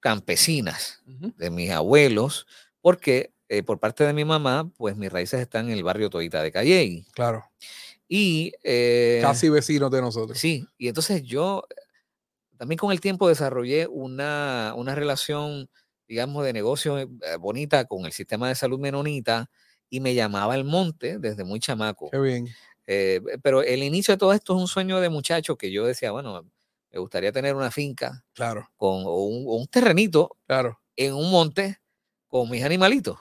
[0.01, 1.03] campesinas.
[1.07, 2.47] Ujú, de mis abuelos,
[2.81, 6.43] porque eh, por parte de mi mamá, pues mis raíces están en el barrio Toita
[6.43, 7.05] de Calley.
[7.13, 7.45] Claro.
[8.09, 10.39] Y eh, Casi vecinos de nosotros.
[10.39, 11.65] sí, y entonces yo
[12.57, 15.69] también con el tiempo desarrollé una, una relación,
[16.09, 19.51] digamos, de negocio eh, bonita con el sistema de salud menonita
[19.91, 22.11] y me llamaba el monte desde muy chamaco.
[22.11, 22.49] Qué bien.
[22.87, 26.13] Eh, pero el inicio de todo esto es un sueño de muchacho que yo decía,
[26.13, 26.45] bueno,
[26.93, 30.81] me gustaría tener una finca Claro, con, o un, o un terrenito claro.
[30.97, 31.81] en un monte
[32.29, 33.19] con mis animalitos.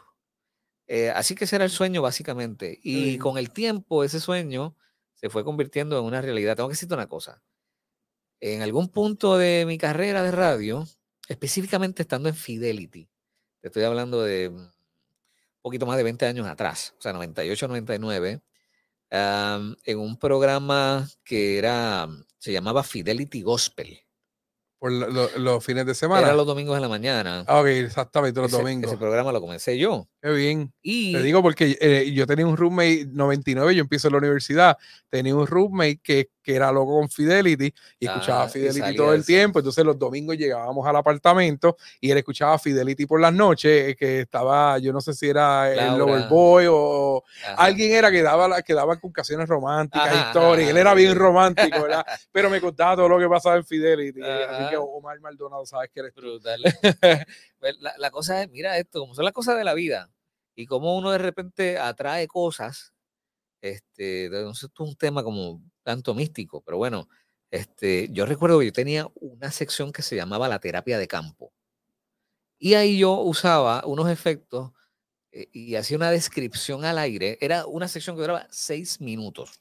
[0.87, 2.79] Eh, así que ese era el sueño básicamente.
[2.81, 4.75] Y con el tiempo ese sueño
[5.13, 6.55] se fue convirtiendo en una realidad.
[6.55, 7.43] Tengo que decirte una cosa.
[8.39, 10.87] En algún punto de mi carrera de radio,
[11.27, 13.09] específicamente estando en Fidelity,
[13.61, 14.71] te estoy hablando de un
[15.61, 18.41] poquito más de 20 años atrás, o sea, 98, 99,
[19.11, 23.99] am, en un programa que era, se llamaba Fidelity Gospel.
[24.79, 26.27] Por lo- lo- los fines de semana.
[26.27, 27.43] Era los domingos de la mañana.
[27.47, 28.91] Ah, ok, exactamente, los Ese- domingos.
[28.91, 30.07] ese programa lo comencé yo.
[30.21, 30.73] Qué bien.
[30.81, 34.77] Y Te digo porque eh, yo tenía un roommate 99, yo empiezo en la universidad,
[35.09, 39.13] tenía un roommate que, que era loco con Fidelity y escuchaba Ah, y Fidelity todo
[39.13, 43.89] el tiempo, entonces los domingos llegábamos al apartamento y él escuchaba Fidelity por las noches,
[43.91, 45.97] eh, que estaba, yo no sé si era el Laura.
[45.97, 50.77] Loverboy o ajá, alguien era que daba, que daba canciones románticas, Ajá, historias, ajá, él
[50.77, 52.05] era bien romántico, ¿verdad?
[52.33, 54.77] Pero me contaba todo lo que pasaba en Fidelity, eh, así que.
[54.77, 56.61] Omar Maldonado, sabes que eres brutal.
[57.59, 60.09] Pues la, la cosa es, mira esto, como son las cosas de la vida
[60.55, 62.93] y cómo uno de repente atrae cosas,
[63.61, 67.09] este, sé, esto es un tema como tanto místico, pero bueno,
[67.51, 71.53] este, yo recuerdo que yo tenía una sección que se llamaba la terapia de campo
[72.59, 74.71] y ahí yo usaba unos efectos
[75.31, 77.37] eh, y hacía una descripción al aire.
[77.41, 79.59] Era una sección que duraba seis minutos.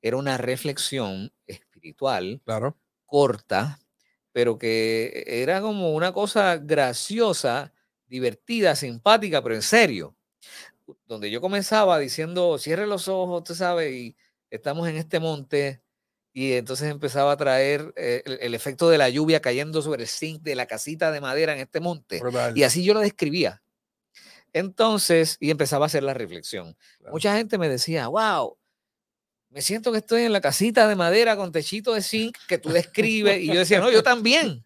[0.00, 2.76] Era una reflexión espiritual claro.
[3.04, 3.80] corta,
[4.36, 7.72] pero que era como una cosa graciosa,
[8.06, 10.14] divertida, simpática, pero en serio.
[11.06, 14.14] Donde yo comenzaba diciendo, cierre los ojos, tú sabes, y
[14.50, 15.80] estamos en este monte,
[16.34, 20.08] y entonces empezaba a traer eh, el, el efecto de la lluvia cayendo sobre el
[20.08, 22.20] zinc de la casita de madera en este monte.
[22.54, 23.62] Y así yo lo describía.
[24.52, 26.76] Entonces, y empezaba a hacer la reflexión.
[26.98, 27.14] Claro.
[27.14, 28.58] Mucha gente me decía, wow,
[29.56, 32.68] me siento que estoy en la casita de madera con techito de zinc que tú
[32.68, 33.40] describes.
[33.40, 34.62] Y yo decía, no, yo también.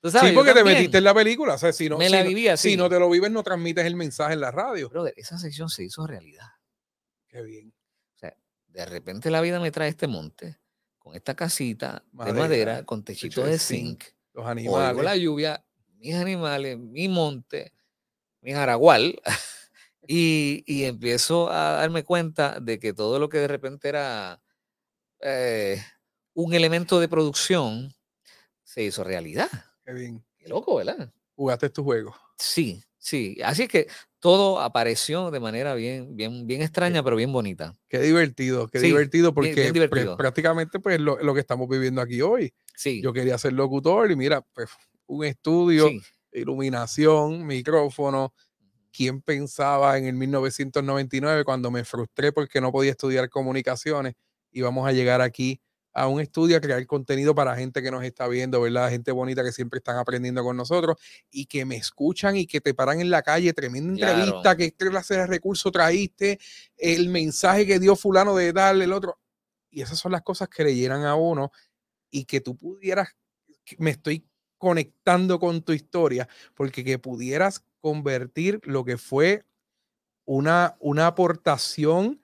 [0.00, 0.30] ¿Tú sabes?
[0.30, 0.78] Sí, porque te también".
[0.78, 1.54] metiste en la película.
[1.54, 3.84] O sea, si no, Me si la no- si no te lo vives, no transmites
[3.84, 4.88] el mensaje en la radio.
[4.88, 6.46] Brother, esa sección se hizo realidad.
[7.28, 7.74] Qué bien.
[8.68, 10.58] De repente la vida me trae este monte
[10.98, 14.14] con esta casita Madera, de madera con techito de zinc, zinc.
[14.32, 15.04] Los Oigo animales.
[15.04, 15.64] la lluvia,
[15.98, 17.72] mis animales, mi monte,
[18.42, 19.20] mi jaragual,
[20.12, 24.42] y, y empiezo a darme cuenta de que todo lo que de repente era
[25.20, 25.80] eh,
[26.34, 27.92] un elemento de producción
[28.64, 29.48] se hizo realidad.
[29.84, 30.24] Qué bien.
[30.36, 31.12] Qué loco, ¿verdad?
[31.36, 32.12] Jugaste tu juego.
[32.38, 33.36] Sí, sí.
[33.44, 33.86] Así es que
[34.18, 37.76] todo apareció de manera bien, bien, bien extraña, pero bien bonita.
[37.88, 40.16] Qué divertido, qué Sí, divertido, bien- porque bien pues, divertido.
[40.16, 42.52] prácticamente pues lo, lo que estamos viviendo aquí hoy.
[42.74, 44.70] Sí, Yo quería ser locutor y mira, pues
[45.06, 46.00] un estudio, sí.
[46.32, 48.34] iluminación, micrófono.
[48.92, 54.14] ¿Quién pensaba en el 1999 cuando me frustré porque no podía estudiar comunicaciones?
[54.50, 55.60] Íbamos a llegar aquí
[55.92, 58.90] a un estudio a crear contenido para gente que nos está viendo, ¿verdad?
[58.90, 60.96] Gente bonita que siempre están aprendiendo con nosotros
[61.30, 64.20] y que me escuchan y que te paran en la calle, tremenda Claro.
[64.22, 66.38] entrevista, qué clase de recurso traíste,
[66.76, 69.18] el mensaje que dio fulano de darle el otro.
[69.70, 71.50] Y esas son las cosas que le llenan a uno
[72.10, 73.08] y que tú pudieras,
[73.64, 74.24] que me estoy
[74.58, 79.44] conectando con tu historia, porque que pudieras convertir lo que fue
[80.24, 82.22] una, una aportación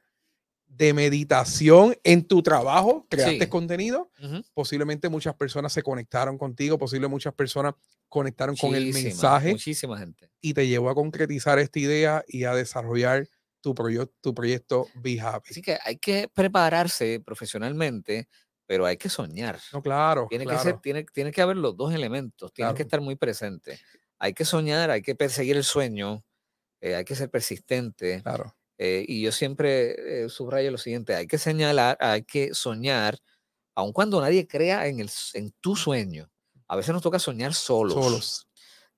[0.67, 3.49] de meditación en tu trabajo, creaste Sí.
[3.51, 4.11] contenido,
[4.53, 7.75] posiblemente muchas personas se conectaron contigo, posiblemente muchas personas
[8.09, 10.31] conectaron con el mensaje Muchísima gente.
[10.41, 13.27] y te llevó a concretizar esta idea y a desarrollar
[13.63, 15.51] tu, proyo- tu proyecto Be Happy.
[15.51, 18.29] Así que hay que prepararse profesionalmente,
[18.67, 19.59] pero hay que soñar.
[19.73, 20.59] No, claro, Tiene claro.
[20.59, 23.81] que ser, tiene, tiene que haber los dos elementos, tienen que estar muy presentes.
[24.19, 26.25] Hay que soñar, hay que perseguir el sueño,
[26.81, 28.23] eh, hay que ser persistente.
[28.23, 28.57] claro.
[28.79, 33.19] eh, y yo siempre eh, subrayo lo siguiente: hay que señalar, hay que soñar,
[33.75, 36.31] aun cuando nadie crea en, el, en tu sueño.
[36.69, 37.95] A veces nos toca soñar solos.
[37.95, 38.49] Solos.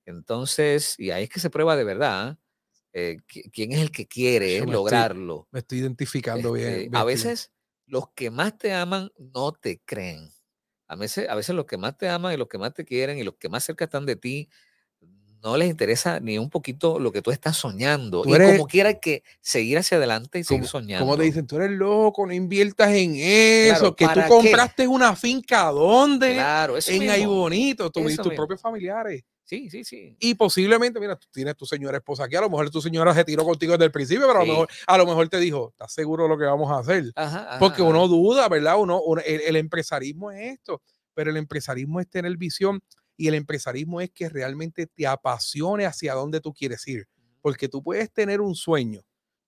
[0.05, 2.37] Entonces, y ahí es que se prueba de verdad
[2.93, 5.47] qui- quién es el que quiere estoy- lograrlo.
[5.51, 6.67] Me estoy identificando bien.
[6.69, 7.05] Este, bien, a Steve.
[7.13, 7.51] veces
[7.85, 10.31] los que más te aman no te creen.
[10.87, 13.17] A veces, a veces los que más te aman y los que más te quieren
[13.19, 14.49] y los que más cerca están de ti
[15.43, 18.21] no les interesa ni un poquito lo que tú estás soñando.
[18.23, 21.05] Tú y eres- como quiera hay que seguir hacia adelante y seguir soñando.
[21.05, 24.29] Como te dicen, tú eres loco, no inviertas en eso, Claro, que tú ¿para qué?
[24.29, 26.33] compraste una finca, ¿dónde?
[26.33, 28.35] Claro, eso en ahí bonito, tú, y tus mismo.
[28.35, 29.23] propios familiares.
[29.43, 30.15] Sí, sí, sí.
[30.19, 33.23] Y posiblemente, mira, tú tienes tu señora esposa aquí, a lo mejor tu señora se
[33.25, 34.47] tiró contigo desde el principio, pero a, Sí.
[34.47, 37.11] lo mejor, a lo mejor te dijo, ¿estás seguro de lo que vamos a hacer?
[37.15, 38.77] Ajá, ajá, Porque uno duda, ¿verdad?
[38.79, 40.83] Uno, uno- el, el empresarismo es esto,
[41.15, 42.79] pero el empresarismo es tener visión
[43.19, 47.05] y el empresarismo es que realmente te apasione hacia dónde tú quieres ir.
[47.41, 49.01] Porque tú puedes tener un sueño,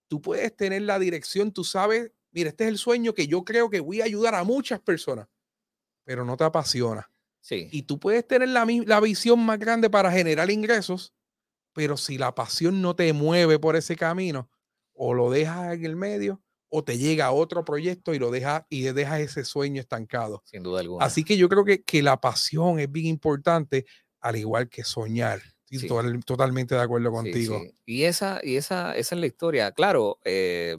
[0.10, 3.70] tú puedes tener la dirección, tú sabes, mira, este es el sueño que yo creo
[3.70, 5.30] que voy a ayudar a muchas personas,
[6.04, 7.10] pero no te apasiona.
[7.40, 7.70] Sí.
[7.72, 11.14] Y tú puedes tener la, la visión más grande para generar ingresos,
[11.72, 14.50] pero si la pasión no te mueve por ese camino,
[14.92, 18.64] o lo dejas en el medio, o te llega a otro proyecto y lo dejas
[18.70, 20.42] y dejas ese sueño estancado.
[20.46, 21.06] sin duda alguna.
[21.06, 23.86] Así que yo creo que, que la pasión es bien importante,
[24.22, 25.42] al igual que soñar.
[25.66, 25.88] Sí.
[25.88, 27.60] total- totalmente de acuerdo contigo.
[27.60, 27.74] sí.
[27.86, 29.72] Y esa, y esa, esa es la historia.
[29.72, 30.78] Claro, eh,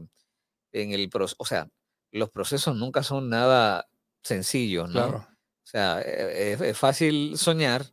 [0.73, 1.69] en el o sea,
[2.11, 3.89] los procesos nunca son nada
[4.23, 4.93] sencillos, ¿no?
[5.09, 5.19] Claro.
[5.65, 7.87] O sea, eh, es, es fácil soñar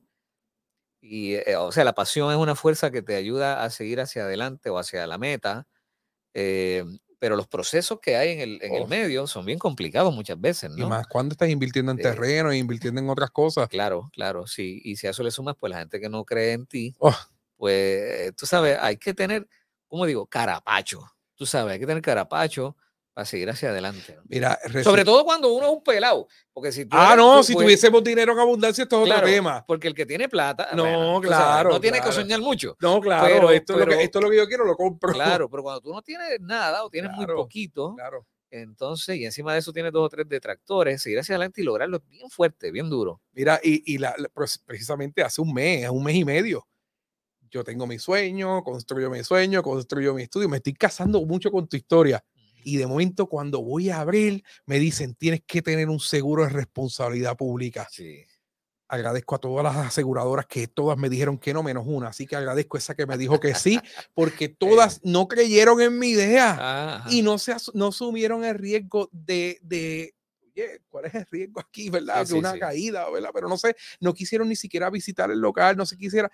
[1.01, 4.23] y, eh, o sea, la pasión es una fuerza que te ayuda a seguir hacia
[4.23, 5.67] adelante o hacia la meta,
[6.33, 6.83] eh,
[7.19, 8.87] pero los procesos que hay en el, en el Oh.
[8.87, 10.89] medio son bien complicados muchas veces, Y ¿no?
[10.89, 13.67] más cuando estás invirtiendo en Eh, terreno e invirtiendo en otras cosas.
[13.69, 14.81] Claro, claro, sí.
[14.83, 17.15] Y si a eso le sumas, pues la gente que no cree en ti, Oh.
[17.57, 19.47] pues tú sabes, hay que tener,
[19.87, 20.25] ¿cómo digo?
[20.27, 21.01] Carapacho.
[21.35, 22.75] Tú sabes, hay que tener carapacho
[23.19, 24.15] para seguir hacia adelante.
[24.15, 24.21] ¿no?
[24.29, 26.27] Mira, Sobre todo cuando uno es un pelado.
[26.53, 29.05] Porque si tú Ah, eres- no, tú, si pues, tuviésemos dinero en abundancia, esto es
[29.07, 29.65] claro, otro tema.
[29.67, 32.11] Porque el que tiene plata, No, bueno, tú sabes, claro, no tiene claro.
[32.11, 32.77] que soñar mucho.
[32.79, 34.75] No, claro, Pero- esto, es lo pero- que, esto es lo que yo quiero, lo
[34.77, 35.11] compro.
[35.11, 38.25] Claro, pero cuando tú no tienes nada o tienes muy Claro, poquito, Claro.
[38.51, 41.97] entonces, y encima de eso tienes dos o tres detractores, seguir hacia adelante y lograrlo
[41.97, 43.19] es bien fuerte, bien duro.
[43.33, 46.65] Mira, y, y la, la- pues, precisamente hace un mes, un mes y medio,
[47.51, 51.67] yo tengo mi sueño, construyo mi sueño, construyo mi estudio, me estoy casando mucho con
[51.67, 52.23] tu historia.
[52.63, 56.49] Y de momento, cuando voy a abrir, me dicen, tienes que tener un seguro de
[56.49, 57.87] responsabilidad pública.
[57.91, 58.23] Sí.
[58.91, 62.07] Agradezco a todas las aseguradoras que todas me dijeron que no, menos una.
[62.07, 63.79] Así que agradezco esa que me dijo que sí,
[64.15, 67.09] porque todas no creyeron en mi idea Ajá.
[67.11, 71.59] y no, se as- no asumieron el riesgo de, de oye, ¿cuál es el riesgo
[71.59, 72.15] aquí, verdad?
[72.15, 72.59] Sí, que sí, una sí.
[72.59, 73.29] caída, ¿verdad?
[73.31, 76.31] Pero no sé, no quisieron ni siquiera visitar el local, no se quisiera,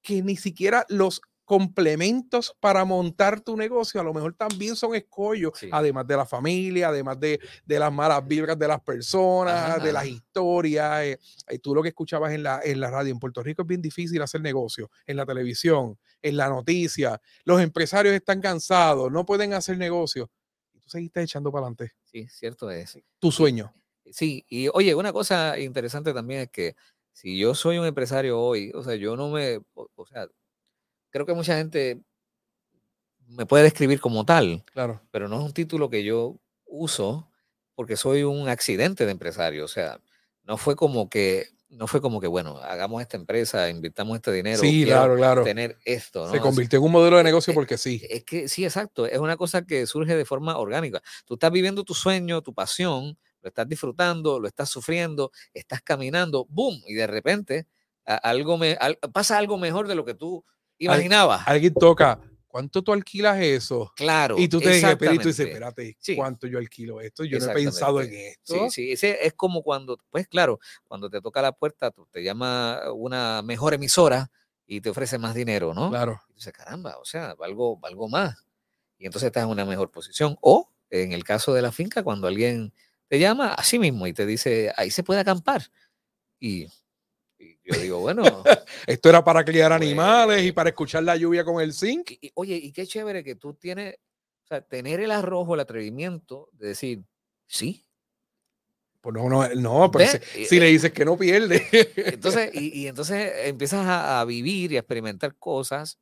[0.00, 5.52] que ni siquiera los complementos para montar tu negocio a lo mejor también son escollos,
[5.58, 5.68] Sí.
[5.70, 9.92] además de la familia, además de, de las malas vibras de las personas, Ajá, de
[9.92, 11.02] las historias.
[11.04, 13.68] eh, eh, tú lo que escuchabas en la, en la radio, en Puerto Rico es
[13.68, 19.24] bien difícil hacer negocio, en la televisión, en la noticia, los empresarios están cansados, no
[19.26, 20.30] pueden hacer negocio.
[20.72, 21.92] Y tú seguiste echando para adelante.
[22.04, 22.98] Sí, cierto es.
[23.18, 23.74] Tu sueño.
[24.10, 26.74] Sí, y oye, una cosa interesante también es que
[27.12, 30.26] si yo soy un empresario hoy, o sea, yo no me, o, o sea,
[31.14, 32.00] creo que mucha gente
[33.28, 35.00] me puede describir como tal, Claro.
[35.12, 37.30] pero no es un título que yo uso
[37.76, 39.64] porque soy un accidente de empresario.
[39.64, 40.00] O sea,
[40.42, 44.58] no fue como que, no fue como que, bueno, hagamos esta empresa, invirtamos este dinero,
[44.60, 45.44] Sí, claro, claro.
[45.44, 46.32] tener esto, ¿no?
[46.32, 48.02] Se convirtió en un modelo de negocio porque sí.
[48.10, 49.06] Es que sí, exacto.
[49.06, 51.00] Es una cosa que surge de forma orgánica.
[51.24, 56.44] Tú estás viviendo tu sueño, tu pasión, lo estás disfrutando, lo estás sufriendo, estás caminando,
[56.48, 56.82] ¡boom!
[56.88, 57.66] Y de repente
[58.04, 58.76] a- algo me,
[59.12, 60.44] pasa algo mejor de lo que tú
[60.84, 61.42] imaginabas.
[61.46, 63.92] Alguien toca, ¿cuánto tú alquilas eso?
[63.96, 64.36] claro.
[64.38, 66.16] Y tú te desesperas y tú dices, espérate, Sí.
[66.16, 67.24] ¿cuánto yo alquilo esto?
[67.24, 68.68] Yo no he pensado en esto.
[68.68, 72.22] Sí, sí, ese es como cuando, pues claro, cuando te toca la puerta, tú- te
[72.22, 74.30] llama una mejor emisora
[74.66, 75.90] y te ofrece más dinero, ¿no?
[75.90, 76.20] Claro.
[76.24, 78.36] Y tú dices, caramba, o sea, valgo, valgo más.
[78.98, 80.36] Y entonces estás en una mejor posición.
[80.40, 82.72] O en el caso de la finca, cuando alguien
[83.08, 85.70] te llama a sí mismo y te dice, ahí se puede acampar.
[86.40, 86.66] Y
[87.64, 88.22] yo digo, bueno,
[88.86, 92.10] Esto era para criar animales y Pues- para escuchar la lluvia con el zinc.
[92.20, 93.94] y- oye, y qué chévere que tú tienes,
[94.44, 97.02] o sea, tener el arrojo, el atrevimiento de decir,
[97.46, 97.84] sí.
[99.00, 100.20] Pues no, no, no, pero ¿Ve?
[100.32, 101.62] si, si le dices que no pierde.
[101.96, 105.98] Entonces, y, y entonces empiezas a, a vivir y a experimentar cosas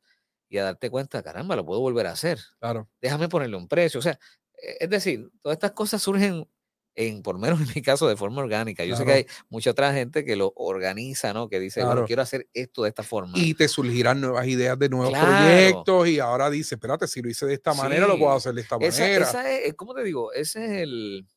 [0.47, 2.39] y a darte cuenta, caramba, lo puedo volver a hacer.
[2.59, 3.99] claro, Déjame ponerle un precio.
[3.99, 4.17] O sea,
[4.61, 6.47] eh, es decir, todas estas cosas surgen
[6.95, 8.85] en, por menos en mi caso, de forma orgánica.
[8.85, 9.17] Yo sé que Claro.
[9.17, 11.49] hay mucha otra gente que lo organiza, ¿no?
[11.49, 12.07] Que dice, bueno, Claro.
[12.07, 13.33] quiero hacer esto de esta forma.
[13.37, 15.27] y te surgirán nuevas ideas de nuevos Claro.
[15.27, 18.61] proyectos y ahora dice, espérate, si lo hice de esta manera, lo puedo hacer de
[18.61, 19.25] esta esa, manera.
[19.25, 20.31] esa es, ¿cómo te digo?
[20.33, 21.27] Ese es el,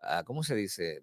[0.00, 1.02] ah, ¿cómo se dice?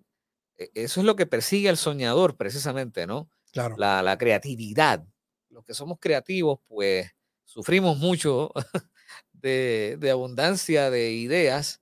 [0.57, 3.29] E- Eso es lo que persigue al soñador, precisamente, ¿no?
[3.51, 5.03] Claro, la, la creatividad.
[5.49, 7.12] Los que somos creativos, pues
[7.45, 8.51] sufrimos mucho
[9.31, 11.81] de, de abundancia de ideas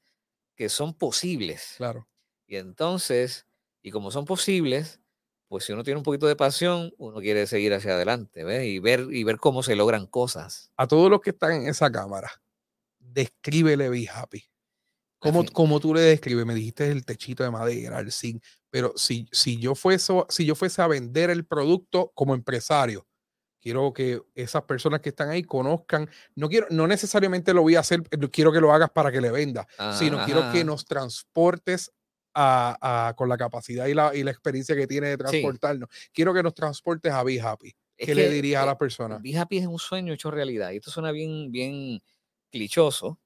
[0.61, 1.73] que son posibles.
[1.77, 2.07] claro.
[2.45, 3.47] Y entonces,
[3.81, 4.99] y como son posibles,
[5.47, 8.67] pues si uno tiene un poquito de pasión, uno quiere seguir hacia adelante, ¿ves?
[8.67, 10.71] Y ver, y ver cómo se logran cosas.
[10.77, 12.29] A todos los que están en esa cámara,
[12.99, 14.43] descríbele Be Happy.
[15.17, 16.45] ¿Cómo, cómo tú le describes?
[16.45, 20.53] Me dijiste el techito de madera, el zinc, pero si, si, yo fuese, si yo
[20.53, 23.07] fuese a vender el producto como empresario,
[23.61, 27.81] quiero que esas personas que están ahí conozcan, no quiero, no necesariamente lo voy a
[27.81, 31.91] hacer, quiero que lo hagas para que le venda, sino Ajá, quiero que nos transportes
[32.33, 35.17] a, a- con la capacidad y la, y la experiencia que tiene de Sí.
[35.17, 35.89] transportarnos.
[36.13, 37.75] Quiero que nos transportes a Be Happy.
[37.97, 39.17] Es ¿Qué le dirías a eh, la persona?
[39.19, 40.71] Be Happy es un sueño hecho realidad.
[40.71, 42.01] Y esto suena bien, bien
[42.51, 43.19] clichoso,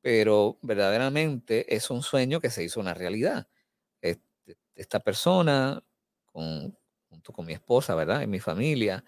[0.00, 3.48] pero verdaderamente es un sueño que se hizo una realidad.
[4.02, 4.22] Este-
[4.76, 5.82] Esta persona,
[6.26, 6.78] con-
[7.10, 8.22] junto con mi esposa, ¿verdad?
[8.22, 9.04] Y mi familia,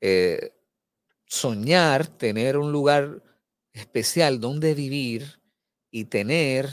[0.00, 0.52] eh,
[1.26, 3.22] soñar tener un lugar
[3.72, 5.40] especial donde vivir
[5.90, 6.68] y tener,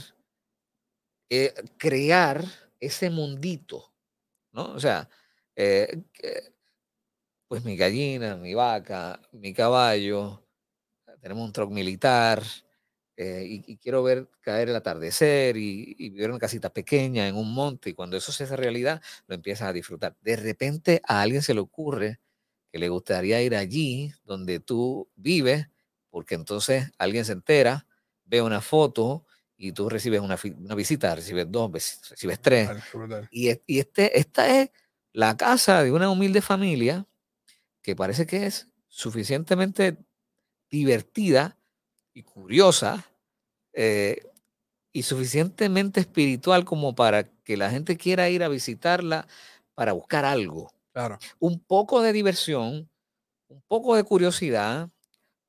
[1.29, 2.45] eh, crear
[2.79, 3.93] ese mundito,
[4.53, 4.73] ¿no?
[4.73, 5.09] O sea,
[5.55, 6.03] eh,
[7.47, 10.45] pues mi gallina, mi vaca, mi caballo,
[11.21, 12.43] tenemos un truck militar,
[13.17, 17.27] eh, y, y quiero ver caer el atardecer y, y vivir en una casita pequeña
[17.27, 20.15] en un monte, y cuando eso se hace realidad, lo empiezas a disfrutar.
[20.21, 22.19] De repente a alguien se le ocurre
[22.77, 25.67] que le gustaría ir allí donde tú vives,
[26.11, 27.87] porque entonces alguien se entera,
[28.25, 29.25] ve una foto
[29.57, 32.69] y tú recibes una, una visita, recibes dos, recibes tres,
[33.31, 34.69] y este, esta es
[35.11, 37.07] la casa de una humilde familia
[37.81, 39.97] que parece que es suficientemente
[40.69, 41.57] divertida
[42.13, 43.09] y curiosa
[43.73, 44.21] eh,
[44.91, 49.27] y suficientemente espiritual como para que la gente quiera ir a visitarla
[49.73, 50.76] para buscar algo.
[50.97, 52.89] Claro, Un poco de diversión,
[53.49, 54.89] un poco de curiosidad,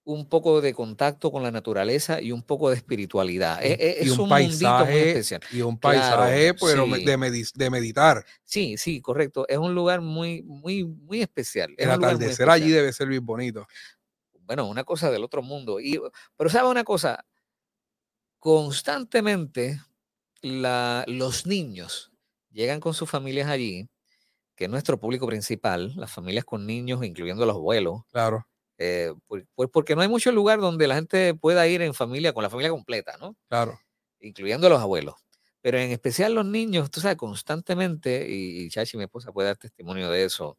[0.05, 3.63] un poco de contacto con la naturaleza y un poco de espiritualidad.
[3.65, 5.41] E- e- y Es, un un, mundito muy paisaje, especial.
[5.51, 7.05] y un Claro, paisaje, pero me- sí.
[7.07, 8.27] de, medi- de meditar.
[8.45, 9.47] Sí, sí, correcto.
[9.49, 11.71] Es un lugar muy, muy, muy especial.
[11.79, 13.67] Es El atardecer allí debe ser bien bonito.
[14.43, 15.81] Bueno, una cosa del otro mundo.
[15.81, 15.99] Y,
[16.37, 17.25] pero sabe una cosa,
[18.39, 19.81] constantemente
[20.43, 22.13] la- los niños
[22.51, 23.89] llegan con sus familias allí,
[24.59, 28.47] que es nuestro público principal, las familias con niños, incluyendo los abuelos, Claro,
[28.79, 32.33] eh, pues, pues porque no hay mucho lugar donde la gente pueda ir en familia,
[32.35, 33.37] con la familia completa, ¿no?
[33.49, 33.79] claro.
[34.21, 35.15] incluyendo los abuelos.
[35.61, 39.57] Pero en especial los niños, tú sabes, constantemente, y, y Chachi, mi esposa, puede dar
[39.57, 40.59] testimonio de eso,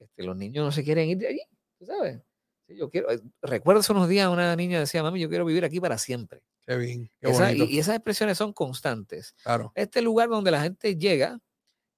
[0.00, 1.42] este, los niños no se quieren ir de allí,
[1.78, 2.20] tú sabes.
[2.68, 5.80] Yo quiero, eh, recuerdo hace unos días una niña decía, mami, yo quiero vivir aquí
[5.80, 6.42] para siempre.
[6.66, 9.34] Qué bien, qué Esa- y esas expresiones son constantes.
[9.42, 11.38] claro, Este lugar donde la gente llega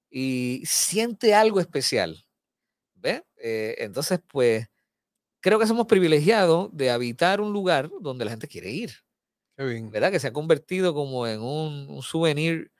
[0.09, 2.25] y siente algo especial.
[2.95, 3.23] ¿Ves?
[3.37, 4.67] Eh, entonces, pues,
[5.41, 8.91] creo que somos privilegiados de habitar un lugar donde la gente quiere ir.
[9.57, 9.91] qué bien.
[9.91, 10.11] ¿verdad?
[10.11, 12.71] Que se ha convertido como en un, un souvenir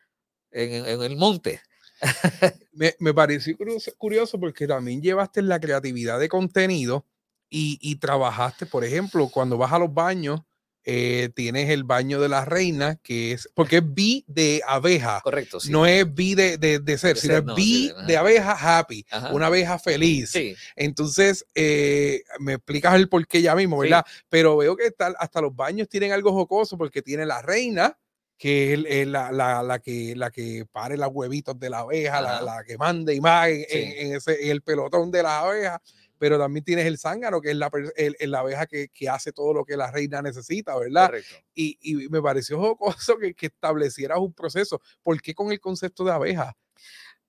[0.52, 1.62] en, en- en el monte.
[2.74, 7.06] me, me pareció curioso, curioso porque también llevaste la creatividad de contenido
[7.50, 10.42] y, y trabajaste, por ejemplo, cuando vas a los baños,
[10.88, 15.60] eh, tienes el baño de la reina, que es, porque es B de abeja, Correcto,
[15.60, 15.72] sí.
[15.72, 18.18] no es B de, de, de ser, De sino ser, es no, B sí, de
[18.18, 19.32] abeja happy, Ajá.
[19.34, 20.30] una abeja feliz.
[20.32, 23.90] Sí, Entonces, eh, me explicas el por qué ya mismo, Sí.
[23.90, 24.06] ¿verdad?
[24.30, 27.98] Pero veo que tal, hasta los baños tienen algo jocoso porque tiene la reina,
[28.38, 32.42] que es, la, la- la que, la que pare los huevitos de la abeja, la,
[32.42, 33.78] la que manda y más en, Sí.
[33.78, 35.80] en- en ese, en el pelotón de las abejas.
[36.18, 39.10] Pero también tienes el zángano, que es la, per- el- el- la abeja que, que
[39.10, 41.08] hace todo lo que la reina necesita, ¿verdad?
[41.08, 41.36] correcto.
[41.54, 44.82] Y, y me pareció jocoso que, que establecieras un proceso.
[45.04, 46.56] ¿Por qué con el concepto de abeja?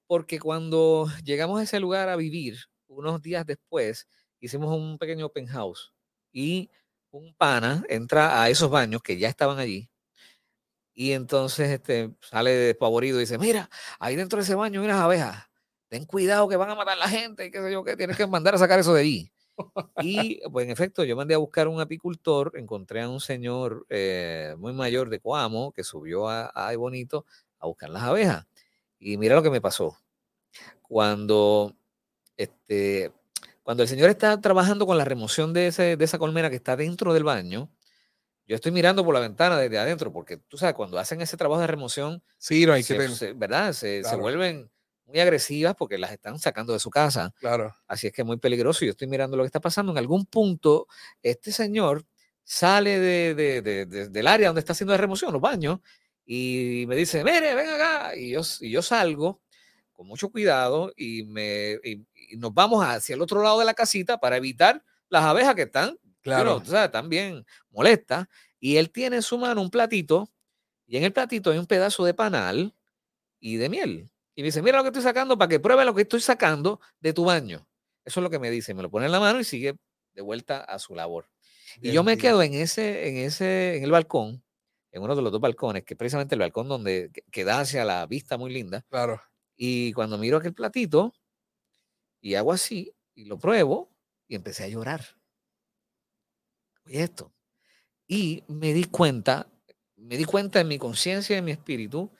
[0.06, 2.56] Porque cuando llegamos a ese lugar a vivir,
[2.86, 4.06] unos días después,
[4.40, 5.92] hicimos un pequeño open house
[6.32, 6.70] y
[7.10, 9.90] un pana entra a esos baños que ya estaban allí
[10.94, 13.68] y entonces este, sale despavorido y dice, mira,
[13.98, 15.44] ahí dentro de ese baño hay unas abejas,
[15.88, 18.16] ten cuidado que van a matar a la gente, y qué sé yo, que tienes
[18.16, 19.32] que mandar a sacar eso de allí.
[20.02, 24.54] Y pues en efecto, yo mandé a buscar un apicultor, encontré a un señor eh,
[24.58, 27.24] muy mayor de Coamo que subió a, a Bonito
[27.58, 28.46] a buscar las abejas.
[28.98, 29.96] Y mira lo que me pasó.
[30.82, 31.74] Cuando,
[32.36, 33.12] este,
[33.62, 36.76] cuando el señor está trabajando con la remoción de, ese, de esa colmena que está
[36.76, 37.70] dentro del baño,
[38.46, 41.60] yo estoy mirando por la ventana desde adentro, porque tú sabes, cuando hacen ese trabajo
[41.60, 43.72] de remoción, Sí, no hay se- que se- ¿verdad?
[43.72, 44.18] Se, se Claro.
[44.18, 44.70] vuelven
[45.06, 47.32] muy agresivas porque las están sacando de su casa.
[47.38, 47.74] Claro.
[47.86, 48.84] Así es que es muy peligroso.
[48.84, 49.92] Yo estoy mirando lo que está pasando.
[49.92, 50.86] En algún punto,
[51.22, 52.04] este señor
[52.44, 55.80] sale de, de- de- de- del área donde está haciendo la remoción, los baños,
[56.24, 58.16] y me dice, mire, ven acá.
[58.16, 59.40] Y yo, y yo salgo
[59.92, 63.74] con mucho cuidado y, me, y- y nos vamos hacia el otro lado de la
[63.74, 66.60] casita para evitar las abejas que están, Claro.
[66.60, 68.26] tú sabes, están bien molestas.
[68.58, 70.28] Y él tiene en su mano un platito
[70.86, 72.74] y en el platito hay un pedazo de panal
[73.38, 74.10] y de miel.
[74.36, 76.78] Y me dice, mira lo que estoy sacando para que pruebe lo que estoy sacando
[77.00, 77.66] de tu baño.
[78.04, 78.74] Eso es lo que me dice.
[78.74, 79.76] Me lo pone en la mano y sigue
[80.12, 81.28] de vuelta a su labor.
[81.80, 84.44] Y yo me quedo en ese, en ese, en el balcón,
[84.92, 87.84] en uno de los dos balcones, que es precisamente el balcón donde que da hacia
[87.84, 88.84] la vista muy linda.
[88.90, 89.20] Claro.
[89.56, 91.14] Y cuando miro aquel platito
[92.20, 93.90] y hago así y lo pruebo
[94.28, 95.02] y empecé a llorar.
[96.84, 97.32] Oye esto.
[98.06, 99.50] Y me di cuenta,
[99.96, 102.10] me di cuenta en mi conciencia y en mi espíritu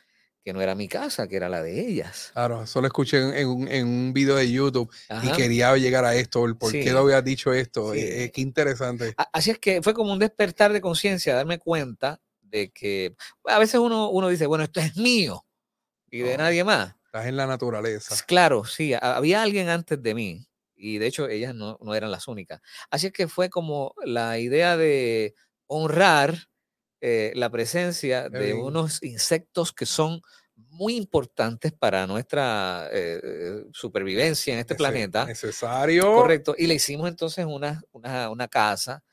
[0.47, 2.31] que no era mi casa, que era la de ellas.
[2.33, 4.89] Claro, eso lo escuché en, en un, en un video de YouTube
[5.25, 6.85] y quería llegar a esto, el por Sí.
[6.85, 7.93] qué lo habías dicho esto.
[7.93, 7.99] Sí.
[7.99, 9.13] eh, eh, qué interesante.
[9.33, 13.17] Así es que fue como un despertar de conciencia, darme cuenta de que
[13.47, 15.45] a veces uno, uno dice, bueno, esto es mío
[16.13, 16.95] y de nadie más.
[17.07, 18.15] Estás en la naturaleza.
[18.29, 22.13] Claro, sí, ha- había alguien antes de mí y de hecho ellas no, no eran
[22.13, 22.61] las únicas.
[22.89, 25.35] Así es que fue como la idea de
[25.67, 26.39] honrar
[27.09, 28.59] eh, la presencia de bien.
[28.59, 30.23] unos insectos que son
[30.57, 35.25] muy importantes para nuestra eh, eh, supervivencia en este Nece- planeta.
[35.25, 36.03] Necesario.
[36.15, 36.57] Correcto.
[36.59, 39.05] Y le hicimos entonces una, una, una casa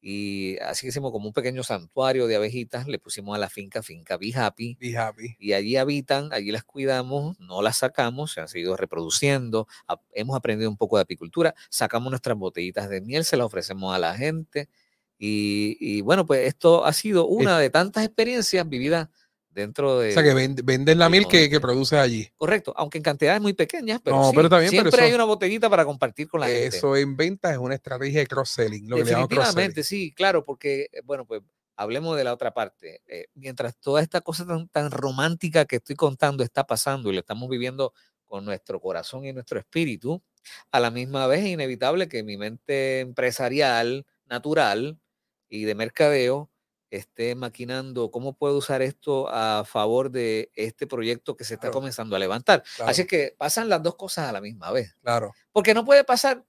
[0.00, 2.86] y así hicimos como un pequeño santuario de abejitas.
[2.86, 4.76] Le pusimos a la finca, finca Be Happy.
[4.80, 5.36] Be happy.
[5.40, 9.66] Y allí habitan, allí las cuidamos, no las sacamos, se han seguido reproduciendo.
[10.12, 13.98] Hemos aprendido un poco de apicultura, sacamos nuestras botellitas de miel, se las ofrecemos a
[13.98, 14.68] la gente.
[15.22, 19.06] Y, y bueno, pues esto ha sido una de tantas experiencias vividas
[19.50, 20.08] dentro de...
[20.08, 22.26] O sea que vend- venden la no, que, que produces allí.
[22.38, 25.08] Correcto, aunque en cantidades muy pequeñas, pero, No, sí, pero está bien, pero siempre hay
[25.10, 26.68] eso- una botellita para compartir con la gente.
[26.74, 28.88] Eso en venta es una estrategia de cross-selling.
[28.88, 29.10] Lo que le.
[29.10, 31.42] Definitivamente, sí, claro, porque, eh, bueno, pues
[31.76, 33.02] hablemos de la otra parte.
[33.06, 37.20] Eh, mientras toda esta cosa tan, tan romántica que estoy contando está pasando y lo
[37.20, 37.92] estamos viviendo
[38.24, 40.22] con nuestro corazón y nuestro espíritu,
[40.70, 44.98] a la misma vez es inevitable que mi mente empresarial, natural
[45.50, 46.50] y de mercadeo
[46.90, 51.74] esté maquinando cómo puedo usar esto a favor de este proyecto que se está Claro.
[51.74, 52.64] comenzando a levantar.
[52.76, 52.90] Claro.
[52.90, 54.96] Así que pasan las dos cosas a la misma vez.
[55.02, 55.32] Claro.
[55.52, 56.44] Porque no puede pasar,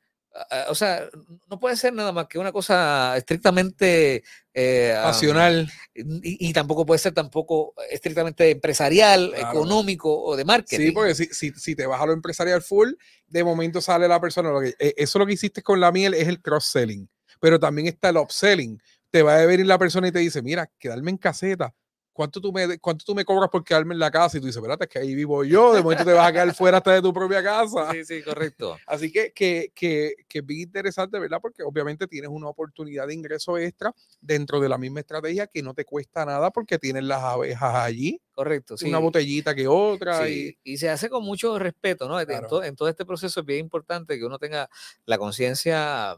[0.70, 1.08] o sea,
[1.48, 4.24] no puede ser nada más que una cosa estrictamente
[4.54, 5.70] eh, Pasional.
[5.94, 9.50] y, y tampoco puede ser tampoco estrictamente empresarial, Claro.
[9.50, 10.86] económico o de marketing.
[10.88, 12.94] Sí, porque si, si, si te vas a lo empresarial full,
[13.28, 14.50] de momento sale la persona.
[14.52, 17.08] Lo que, eh, eso lo que hiciste con la miel es el cross-selling.
[17.42, 18.82] Pero también está el upselling.
[19.10, 21.74] Te va a venir la persona y te dice, mira, quedarme en caseta.
[22.14, 24.38] ¿Cuánto tú, me, ¿Cuánto tú me cobras por quedarme en la casa?
[24.38, 25.74] Y tú dices, espérate, es que ahí vivo yo.
[25.74, 27.90] De momento te vas a quedar fuera hasta de tu propia casa.
[27.94, 28.78] sí, sí, correcto.
[28.86, 31.40] Así que, que, que, que es bien interesante, ¿verdad?
[31.42, 35.74] Porque obviamente tienes una oportunidad de ingreso extra dentro de la misma estrategia que no
[35.74, 38.90] te cuesta nada porque tienes las abejas allí, Correcto, sí.
[38.90, 40.26] una botellita que otra.
[40.28, 42.20] Sí, y se hace con mucho respeto, ¿no?
[42.20, 42.48] En Claro.
[42.48, 44.70] todo- en todo este proceso es bien importante que uno tenga
[45.06, 46.16] la conciencia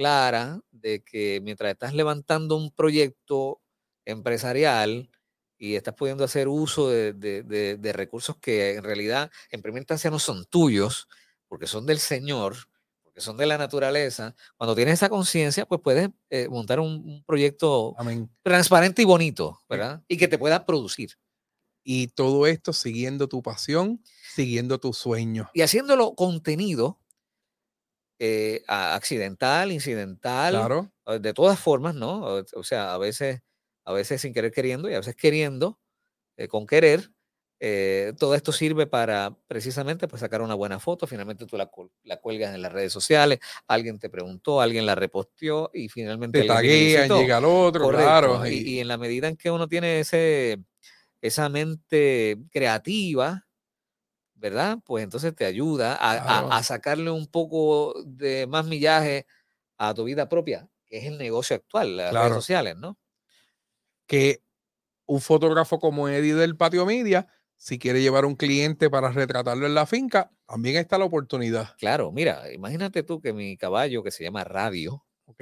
[0.00, 3.60] clara de que mientras estás levantando un proyecto
[4.06, 5.10] empresarial
[5.58, 9.82] y estás pudiendo hacer uso de, de- de- de recursos que en realidad en primera
[9.82, 11.06] instancia no son tuyos,
[11.48, 12.56] porque son del Señor,
[13.02, 17.22] porque son de la naturaleza, cuando tienes esa conciencia, pues puedes eh, montar un, un
[17.26, 18.30] proyecto Amén.
[18.42, 20.02] transparente y bonito, ¿verdad?
[20.08, 21.10] Y que te pueda producir.
[21.84, 24.02] Y todo esto siguiendo tu pasión,
[24.34, 25.50] siguiendo tu sueño.
[25.54, 26.99] Y haciéndolo contenido
[28.20, 30.92] eh, accidental, incidental, Claro.
[31.20, 32.20] de todas formas, ¿no?
[32.54, 33.40] O, sea, a veces,
[33.84, 35.80] a veces sin querer queriendo y a veces queriendo,
[36.36, 37.10] eh, con querer.
[37.62, 41.06] eh, todo esto sirve para precisamente pues, sacar una buena foto.
[41.06, 41.70] Finalmente tú la,
[42.04, 46.46] la cuelgas en las redes sociales, alguien te preguntó, alguien la reposteó y finalmente Te
[46.46, 48.46] taguean, llega al otro, Correcto, claro.
[48.46, 50.62] Y- y en la medida en que uno tiene ese,
[51.20, 53.46] esa mente creativa,
[54.40, 54.78] ¿verdad?
[54.84, 56.58] Pues entonces te ayuda a, a- Claro.
[56.58, 59.26] a sacarle un poco de más millaje
[59.78, 62.16] a tu vida propia, que es el negocio actual, las Claro.
[62.16, 62.98] redes sociales, ¿no?
[64.06, 64.42] que
[65.06, 69.74] un fotógrafo como Eddie del Patio Media, si quiere llevar un cliente para retratarlo en
[69.74, 71.78] la finca, también está la oportunidad.
[71.78, 75.40] Claro, mira, imagínate tú que mi caballo, que se llama Radio, ¿Ok?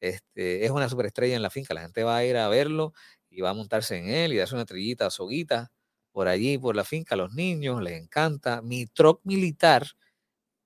[0.00, 1.74] este, es una superestrella en la finca.
[1.74, 2.92] La gente va a ir a verlo
[3.28, 5.70] y va a montarse en él y darse una trillita, soguita
[6.12, 7.14] por allí, por la finca.
[7.14, 8.62] A los niños les encanta.
[8.62, 9.86] Mi truck militar,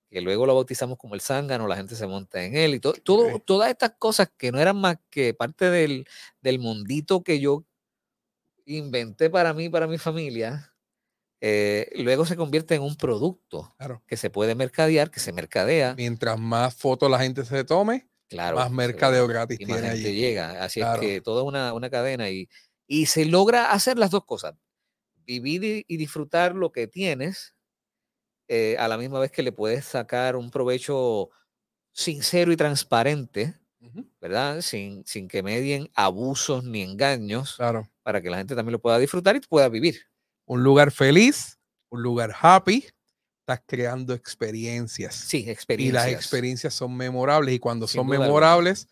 [0.09, 2.93] que luego lo bautizamos como el zángano, la gente se monta en él y to-
[3.03, 3.43] todo, Ok.
[3.45, 6.07] todas estas cosas que no eran más que parte del,
[6.41, 7.65] del mundito que yo
[8.65, 10.73] inventé para mí, para mi familia,
[11.41, 14.01] eh, luego se convierte en un producto Claro.
[14.07, 15.93] que se puede mercadear, que se mercadea.
[15.95, 18.55] Mientras más fotos la gente se tome, Claro.
[18.57, 20.63] más mercadeo gratis y más tiene gente llega.
[20.63, 21.01] Así Claro.
[21.01, 22.49] es que toda una, una cadena y,
[22.87, 24.55] y se logra hacer las dos cosas.
[25.25, 27.55] Vivir y, y disfrutar lo que tienes
[28.47, 31.29] eh, a la misma vez que le puedes sacar un provecho
[31.93, 34.61] sincero y transparente, Ujú, ¿verdad?
[34.61, 37.89] Sin, sin que medien abusos ni engaños Claro.
[38.03, 40.01] para que la gente también lo pueda disfrutar y pueda vivir.
[40.45, 41.57] Un lugar feliz,
[41.89, 42.85] un lugar happy,
[43.41, 45.15] estás creando experiencias.
[45.15, 46.05] Sí, y experiencias.
[46.05, 48.87] las experiencias son memorables y cuando Sin son memorables,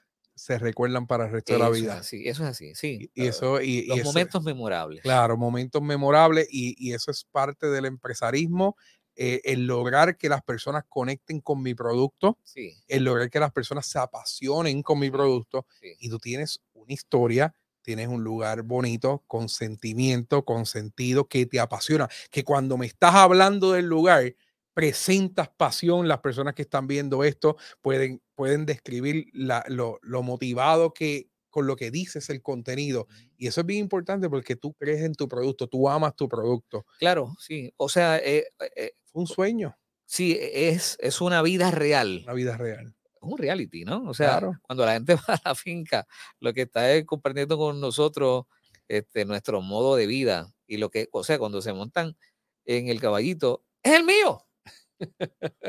[0.45, 1.99] se recuerdan para el resto de la Eso es vida.
[1.99, 3.07] así, eso es así, sí.
[3.15, 5.03] Y, y ah, eso, y, y los eso- momentos memorables.
[5.03, 8.77] Claro, momentos memorables y, y eso es parte del empresarismo,
[9.17, 13.51] eh, el lograr que las personas conecten con mi producto, Sí, el lograr que las
[13.51, 15.95] personas se apasionen con mi producto sí.
[15.99, 21.59] y tú tienes una historia, tienes un lugar bonito, con sentimiento, con sentido, que te
[21.59, 24.35] apasiona, que cuando me estás hablando del lugar,
[24.73, 30.93] presentas pasión, las personas que están viendo esto pueden, pueden describir la- lo, lo motivado
[30.93, 33.07] que con lo que dices el contenido.
[33.37, 36.83] Y eso es bien importante porque tú crees en tu producto, tú amas tu producto.
[36.97, 37.71] Claro, sí.
[37.77, 38.45] O sea, eh,
[38.75, 42.21] eh, Fue un sueño, sí, es, es una vida real.
[42.23, 42.95] una vida real.
[43.05, 44.03] Es un reality, ¿no?
[44.09, 44.53] O sea, Claro.
[44.63, 46.07] cuando la gente va a la finca,
[46.39, 48.45] lo que está es compartiendo con nosotros
[48.87, 50.51] este, nuestro modo de vida.
[50.65, 52.17] Y lo que, o sea, cuando se montan
[52.65, 54.43] en el caballito, es el mío.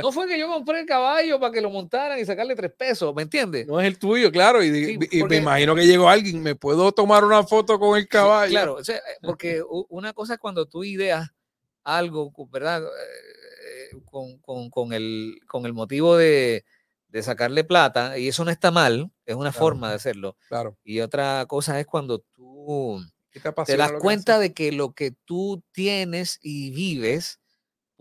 [0.03, 3.15] No fue que yo compré el caballo para que lo montaran y sacarle tres pesos,
[3.15, 3.67] ¿me entiendes?
[3.67, 4.63] No es el tuyo, claro.
[4.63, 7.97] Y, Sí, y porque- me imagino que llegó alguien, ¿me puedo tomar una foto con
[7.99, 8.51] el caballo?
[8.51, 11.29] Claro, o sea, porque una cosa es cuando tú ideas
[11.83, 12.83] algo, ¿verdad?
[12.85, 16.65] Eh, con, con- con el, con el motivo de,
[17.09, 19.65] de sacarle plata, y eso no está mal, es una Claro.
[19.67, 20.37] forma de hacerlo.
[20.49, 20.77] Claro.
[20.85, 25.11] Y otra cosa es cuando tú ¿Qué te das que cuenta de que lo que
[25.25, 27.41] tú tienes y vives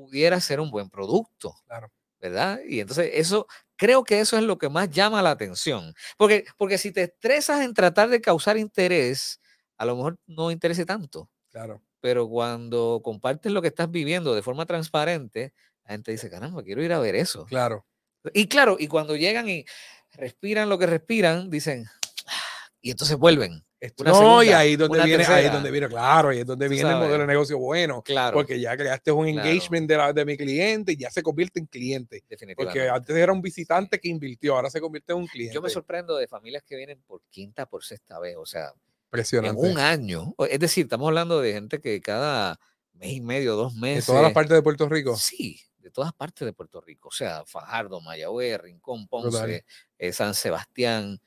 [0.06, 1.56] pudiera ser un buen producto.
[1.68, 1.92] Claro.
[2.22, 2.60] ¿Verdad?
[2.68, 5.94] Y entonces eso, creo que eso es lo que más llama la atención.
[6.18, 9.42] Porque, porque si te estresas en tratar de causar interés,
[9.78, 11.30] a lo mejor no interese tanto.
[11.52, 11.82] Claro.
[12.02, 15.54] Pero cuando compartes lo que estás viviendo de forma transparente,
[15.86, 17.46] la gente dice, caramba, quiero ir a ver eso.
[17.46, 17.86] Claro.
[18.34, 19.66] Y claro, y cuando llegan y
[20.14, 21.88] respiran lo que respiran, dicen,
[22.28, 23.66] "Ah", y entonces vuelven.
[23.98, 25.54] Una no, y ahí donde viene, ahí es tercera.
[25.54, 27.28] donde viene, claro, ahí es donde viene el modelo sabes.
[27.28, 28.02] de negocio bueno.
[28.02, 29.48] Claro, Porque ya creaste un Claro.
[29.50, 32.24] engagement de, la, de mi cliente y ya se convierte en cliente.
[32.30, 32.56] definitivamente.
[32.80, 35.54] Porque antes era un visitante que invirtió, ahora se convierte en un cliente.
[35.56, 38.74] Yo me sorprendo de familias que vienen por quinta, por sexta vez, o sea, en
[39.08, 39.62] Impresionante.
[39.62, 40.34] un año.
[40.50, 42.60] Es decir, estamos hablando de gente que cada
[42.94, 44.06] mes y medio, dos De meses.
[44.06, 45.16] todas las partes de Puerto Rico.
[45.18, 47.10] Sí, de todas partes de Puerto Rico.
[47.10, 49.66] O sea, Fajardo, Mayagüez, Rincón, Ponce,
[49.98, 51.20] eh, San Sebastián,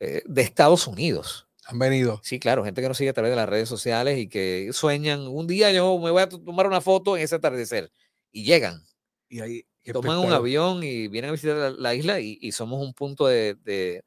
[0.00, 1.46] eh, de Estados Unidos.
[1.70, 2.20] Han venido.
[2.24, 5.20] Sí, claro, gente que nos sigue a través de las redes sociales y que sueñan,
[5.28, 7.92] un día yo me voy a to- tomar una foto en ese atardecer.
[8.32, 8.82] Y llegan,
[9.28, 12.80] Y ahí toman un avión y vienen a visitar la, la isla y, y somos
[12.84, 14.04] un punto de, de-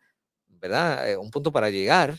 [0.48, 1.10] ¿verdad?
[1.12, 2.18] Eh, un punto para llegar.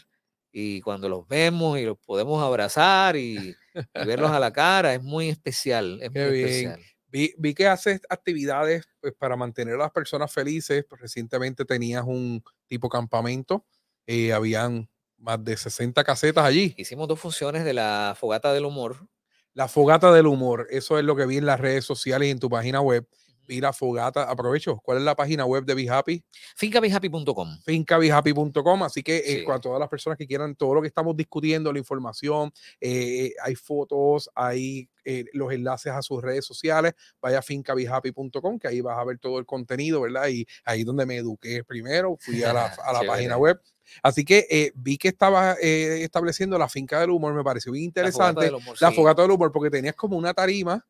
[0.53, 3.57] Y cuando los vemos y los podemos abrazar y,
[3.95, 6.01] y verlos a la cara, es muy especial.
[6.03, 6.71] Es muy bien.
[6.71, 6.81] especial.
[7.09, 10.85] Vi, vi que haces actividades pues, para mantener a las personas felices.
[10.89, 13.67] Pues, recientemente tenías un tipo campamento.
[14.07, 14.89] eh, habían
[15.25, 16.75] más de 60 casetas allí.
[16.77, 19.09] Hicimos dos funciones de la fogata del humor.
[19.55, 22.39] La fogata del humor, eso es lo que vi en las redes sociales y en
[22.41, 23.07] tu página web.
[23.47, 26.25] Vi la fogata, aprovecho, ¿cuál es la página web de Be Happy?
[26.57, 27.59] Fincabihappy.com.
[27.65, 29.43] fincabihappy.com, así que eh, Sí.
[29.47, 32.51] para todas las personas que quieran todo lo que estamos discutiendo, la información,
[32.81, 38.69] eh, hay fotos, hay eh, los enlaces a sus redes sociales, vaya a fincabihappy.com, que
[38.69, 40.27] ahí vas a ver todo el contenido, ¿verdad?
[40.29, 43.61] Y ahí es donde me eduqué primero, fui a la, a la página web.
[44.03, 47.93] Así que eh, vi que estaba eh, estableciendo la finca del humor, me pareció bien
[47.95, 48.45] La fogata interesante.
[48.47, 48.97] del humor, La sí.
[48.97, 50.87] fogata del humor, porque tenías como una tarima.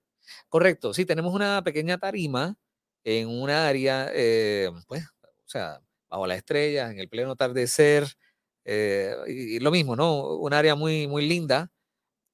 [0.49, 2.57] Correcto, sí, tenemos una pequeña tarima
[3.05, 8.07] en un área, eh, pues, o sea, bajo las estrellas, en el pleno atardecer,
[8.67, 10.37] y, y lo mismo, ¿no?
[10.39, 11.71] Un área muy, muy linda,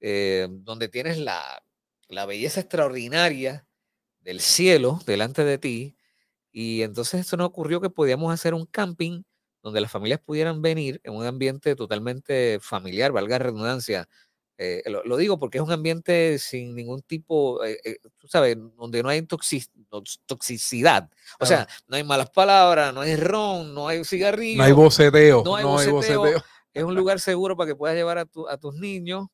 [0.01, 1.63] donde tienes la,
[2.09, 3.67] la belleza extraordinaria
[4.21, 5.97] del cielo delante de ti,
[6.53, 9.23] y entonces esto nos ocurrió que podíamos hacer un camping
[9.63, 14.09] donde las familias pudieran venir en un ambiente totalmente familiar, valga la redundancia,
[14.59, 18.57] eh, lo, lo digo porque es un ambiente sin ningún tipo, eh, eh, tú sabes,
[18.77, 21.09] donde no hay toxi- tox- toxicidad.
[21.39, 24.59] O sea, no hay malas palabras, no hay ron, no hay cigarrillo.
[24.59, 25.43] No hay boceteo.
[25.45, 25.65] no hay
[26.25, 26.43] boceteo.
[26.75, 29.27] Es un lugar seguro para que puedas llevar a, tu- a tus niños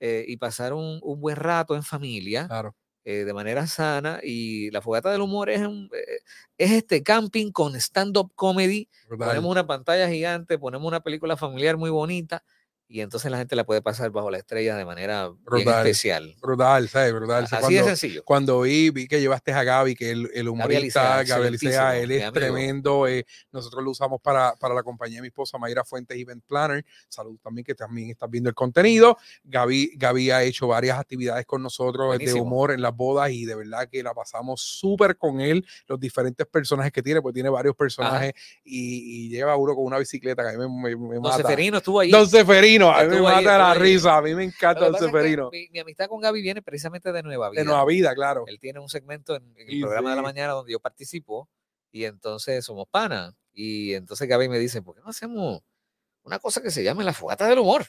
[0.00, 2.74] eh, y pasar un, un buen rato en familia Claro.
[3.06, 4.18] Eh, de manera sana.
[4.22, 6.18] Y la fogata del humor es, un, eh,
[6.58, 8.88] es este camping con stand-up comedy.
[9.08, 12.42] Ponemos una pantalla gigante, ponemos una película familiar muy bonita
[12.88, 15.86] y entonces la gente la puede pasar bajo la estrella de manera bien Brutal.
[15.86, 16.36] especial.
[16.40, 17.12] Brutal, ¿sabes?
[17.12, 17.44] Brutal.
[17.44, 18.24] Así de cuando- sencillo.
[18.24, 22.32] cuando vi, vi que llevaste a Gaby, que el, el humorista, Gaby Alicea, él es
[22.32, 23.06] tremendo.
[23.08, 26.84] eh, nosotros lo usamos para, para la compañía de mi esposa, Mayra Fuentes Event Planner.
[27.08, 29.16] Salud también, que también estás viendo el contenido.
[29.44, 32.42] Gaby, Gaby ha hecho varias actividades con nosotros de Buenísimo.
[32.44, 36.46] humor en las bodas y de verdad que la pasamos súper con él, los diferentes
[36.46, 38.32] personajes que tiene, pues tiene varios personajes
[38.64, 41.36] y, y lleva uno con una bicicleta que a mí me, me- me Don mata.
[41.38, 42.10] Seferino estuvo ahí.
[42.10, 43.78] Don Seferino, a mí me ahí, mata la ahí.
[43.78, 45.50] risa, a mí me encanta que Seferino.
[45.50, 47.60] mi, mi amistad con Gaby viene precisamente de Nueva Vida.
[47.62, 48.44] De Nueva Vida, claro.
[48.46, 50.24] Él tiene un segmento en, en el Y programa de la sí.
[50.24, 51.48] mañana donde yo participo
[51.90, 53.34] y entonces somos panas.
[53.52, 55.62] Y entonces Gaby me dice, ¿por qué no hacemos
[56.22, 57.86] una cosa que se llame la fogata del humor?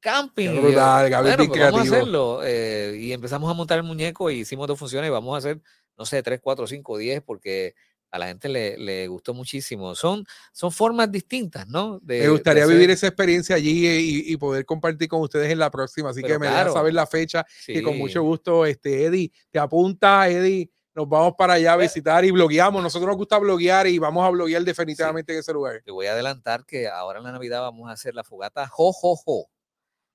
[0.00, 0.48] Camping.
[0.54, 2.40] Qué brutal, Gaby bueno, pues vamos a hacerlo.
[2.44, 5.60] eh, y empezamos a montar el muñeco y hicimos dos funciones y vamos a hacer,
[5.96, 7.74] no sé, tres, cuatro, cinco, diez, porque
[8.12, 9.94] a la gente le, le gustó muchísimo.
[9.96, 11.98] Son, son formas distintas, ¿no?
[12.00, 15.58] De- Me gustaría vivir esa experiencia allí eh, y, y poder compartir con ustedes en
[15.58, 16.10] la próxima.
[16.10, 19.58] Así Pero que me dejas saber la fecha y con mucho gusto, este, Eddie, te
[19.58, 20.70] apunta, Eddie.
[20.94, 22.82] Nos vamos para allá a visitar y blogueamos.
[22.82, 25.80] Nosotros nos gusta bloguear y vamos a bloguear definitivamente en ese lugar.
[25.82, 28.92] Te voy a adelantar que ahora en la Navidad vamos a hacer la fogata Jo
[28.92, 29.46] Jo Jo.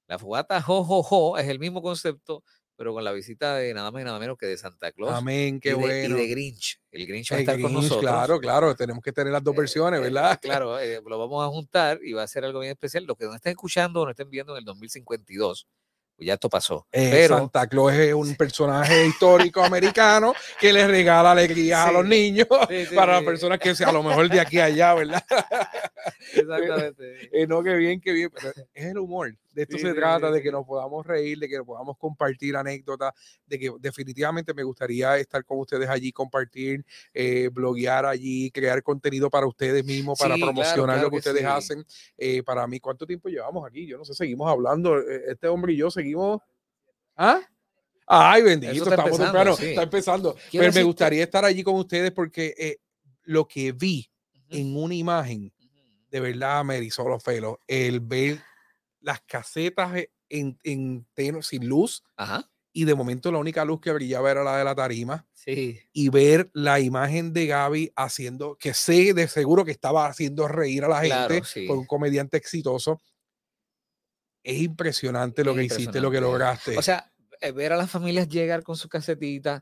[0.06, 2.44] La fogata Jo Jo Jo es el mismo concepto,
[2.78, 5.60] pero con la visita de nada más y nada menos que de Santa Claus Amén,
[5.60, 6.16] qué y, de, y bueno.
[6.16, 6.80] de Grinch.
[6.92, 8.02] El Grinch va a estar con Grinch, nosotros.
[8.02, 10.40] Claro, claro, tenemos que tener las dos Eh, versiones, eh, ¿verdad?
[10.42, 13.04] claro, eh, lo vamos a juntar y va a ser algo bien especial.
[13.06, 15.68] Lo que no estén escuchando o no estén viendo en el 2052,
[16.16, 16.88] pues ya esto pasó.
[16.92, 21.94] Eh, pero Santa Claus es un personaje histórico americano que le regala alegría a Sí.
[21.94, 24.66] los niños Sí, sí, para las personas que sea a lo mejor de aquí a
[24.66, 25.24] allá, ¿verdad?
[26.34, 27.30] exactamente.
[27.32, 28.30] Eh, no, qué bien, qué bien.
[28.34, 29.36] Pero es el humor.
[29.58, 31.98] De esto Sí, se sí, trata, sí, de que nos podamos reír, de que podamos
[31.98, 33.12] compartir anécdotas,
[33.48, 39.32] de que definitivamente me gustaría estar con ustedes allí, compartir, eh, bloguear allí, crear contenido
[39.32, 41.84] para ustedes mismos, para Sí, claro, promocionar claro lo que que ustedes hacen.
[42.18, 43.88] Eh, para mí, ¿cuánto tiempo llevamos aquí?
[43.88, 45.00] Yo no sé, seguimos hablando.
[45.00, 46.40] eh, Este hombre y yo seguimos.
[47.16, 47.42] ¿Ah?
[48.06, 50.36] Ay, bendito, está estamos empezando, temprano, está empezando.
[50.56, 52.78] Pero me gustaría estar allí con ustedes porque eh,
[53.24, 55.52] lo que vi Ujú, en una imagen
[56.10, 57.58] de verdad me erizó los pelos.
[57.68, 58.40] El ver
[59.00, 62.50] las casetas e- en, en teno- sin luz Ajá.
[62.74, 65.80] y de momento la única luz que brillaba era la de la tarima Sí.
[65.94, 70.84] y ver la imagen de Gaby haciendo, que sé de seguro que estaba haciendo reír
[70.84, 71.66] a la gente Claro, sí.
[71.66, 73.00] por un comediante exitoso.
[74.44, 76.22] Es impresionante lo Es que hiciste, lo que impresionante.
[76.22, 76.78] lograste.
[76.78, 79.62] O sea, eh, ver a las familias llegar con sus casetitas,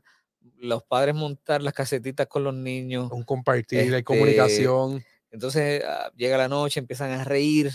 [0.56, 3.10] los padres montar las casetitas con los niños.
[3.12, 7.70] un compartir, hay este, comunicación, Entonces ah, llega la noche, empiezan a reír.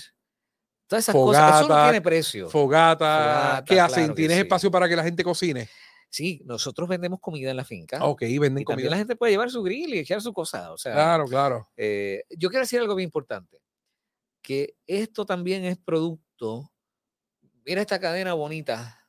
[0.91, 1.49] Todas esas cosas.
[1.49, 2.49] Eso no Fogata, tiene precio.
[2.49, 3.05] fogata.
[3.05, 3.95] Fogata, ¿Qué hacen?
[4.03, 4.41] claro ¿Tienes sí.
[4.41, 5.69] espacio para que la gente cocine?
[6.09, 8.03] Sí, nosotros vendemos comida en la finca.
[8.03, 8.89] Ok, venden y comida.
[8.89, 10.73] la gente puede llevar su grill y echar su cosa.
[10.73, 11.69] O sea, Claro, claro.
[11.77, 13.61] eh, yo quiero decir algo bien importante.
[14.41, 16.69] Que esto también es producto.
[17.65, 19.07] Mira esta cadena bonita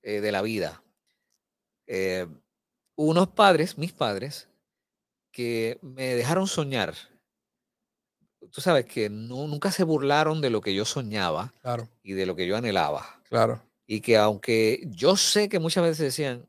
[0.00, 0.82] eh, de la vida.
[1.86, 2.26] Eh,
[2.96, 4.48] unos padres, mis padres,
[5.30, 6.94] que me dejaron soñar.
[8.50, 12.26] Tú sabes que no, nunca se burlaron de lo que yo soñaba Claro, y de
[12.26, 13.20] lo que yo anhelaba.
[13.28, 13.62] claro.
[13.84, 16.48] Y que aunque yo sé que muchas veces decían,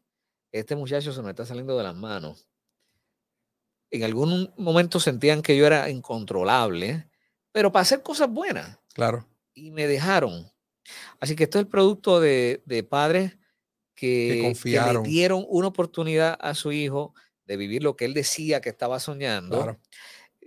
[0.52, 2.48] este muchacho se me está saliendo de las manos,
[3.92, 7.08] en algún momento sentían que yo era incontrolable,
[7.52, 8.80] pero para hacer cosas buenas.
[8.94, 9.28] Claro.
[9.54, 10.52] Y me dejaron.
[11.20, 13.38] Así que esto es el producto de, de padres
[13.96, 15.04] que, que, confiaron.
[15.04, 17.14] le dieron una oportunidad a su hijo
[17.46, 19.58] de vivir lo que él decía que estaba soñando.
[19.58, 19.80] Claro.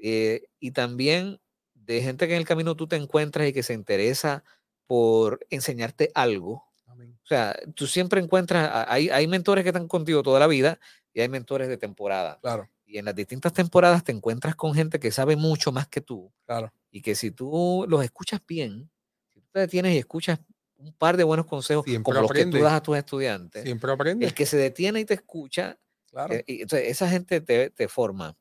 [0.03, 1.41] Eh, y también
[1.75, 4.45] de gente que en el camino tú te encuentras y que se interesa
[4.87, 6.65] por enseñarte algo.
[6.87, 7.19] Amén.
[7.23, 10.79] O sea, tú siempre encuentras, hay, hay mentores que están contigo toda la vida
[11.13, 12.39] y hay mentores de temporada.
[12.41, 16.01] Claro, Y en las distintas temporadas te encuentras con gente que sabe mucho más que
[16.01, 16.73] tú claro.
[16.91, 18.91] y que si tú los escuchas bien,
[19.35, 20.39] si tú te detienes y escuchas
[20.77, 23.91] un par de buenos consejos Siempre como los que tú das a tus estudiantes, Siempre
[23.93, 24.27] aprende.
[24.27, 25.79] el que se detiene y te escucha,
[26.11, 26.35] Claro.
[26.35, 28.37] eh, y entonces esa gente te, te forma.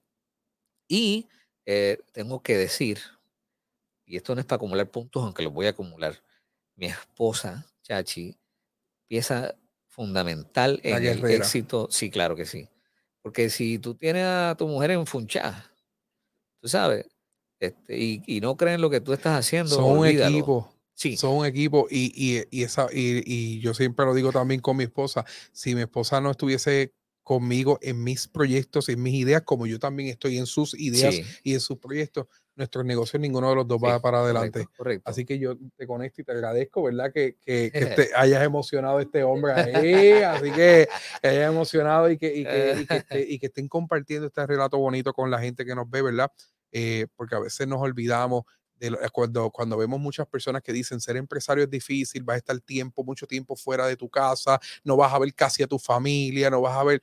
[0.88, 1.28] Y
[1.66, 2.99] eh, tengo que decir,
[4.05, 6.22] y esto no es para acumular puntos, aunque los voy a acumular,
[6.76, 8.36] mi esposa, Chachi,
[9.07, 9.55] pieza
[9.88, 11.88] fundamental en el éxito.
[11.89, 12.68] Sí, claro que sí.
[13.22, 15.72] Porque si tú tienes a tu mujer enfunchada,
[16.61, 17.07] tú sabes,
[17.59, 20.72] este, y, y no creen lo que tú estás haciendo, Son un equipo.
[20.93, 24.61] Sí, Son un equipo y, y, y esa, y, y yo siempre lo digo también
[24.61, 26.93] con mi esposa, si mi esposa no estuviese
[27.26, 31.23] conmigo en mis proyectos, en mis ideas, como yo también estoy en sus ideas sí,
[31.43, 34.59] y en sus proyectos, nuestros negocios, ninguno de los dos sí, va para adelante.
[34.59, 35.09] correcto, correcto.
[35.09, 37.11] Así que yo te conecto y te agradezco, ¿verdad?
[37.11, 40.21] Que, que, que te hayas emocionado este hombre ahí.
[40.21, 40.88] Así que,
[41.23, 44.78] hayas emocionado y que, y, que, y, que esté- y que estén compartiendo este relato
[44.78, 46.32] bonito con la gente que nos ve, ¿verdad?
[46.71, 48.43] Eh, porque a veces nos olvidamos
[48.80, 52.59] de cuando, cuando vemos muchas personas que dicen ser empresario es difícil, vas a estar
[52.59, 56.49] tiempo, mucho tiempo fuera de tu casa, no vas a ver casi a tu familia,
[56.49, 57.01] no vas a ver.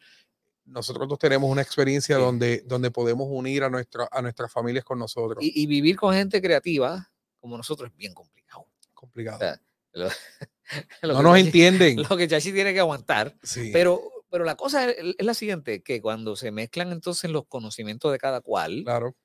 [0.64, 2.22] Nosotros dos tenemos una experiencia Sí.
[2.22, 5.42] donde, donde podemos unir a, nuestra, a nuestras familias con nosotros.
[5.42, 7.10] Y, y vivir con gente creativa
[7.40, 8.68] como nosotros es bien complicado.
[8.94, 9.38] Complicado.
[9.40, 9.60] sea,
[9.92, 10.08] Lo,
[11.02, 12.02] lo no nos Chachi- entienden.
[12.08, 13.36] Lo que Chachi tiene que aguantar.
[13.42, 13.70] Sí.
[13.72, 14.00] Pero,
[14.30, 18.18] pero la cosa es, es la siguiente, que cuando se mezclan entonces los conocimientos de
[18.18, 19.16] cada cual, Claro,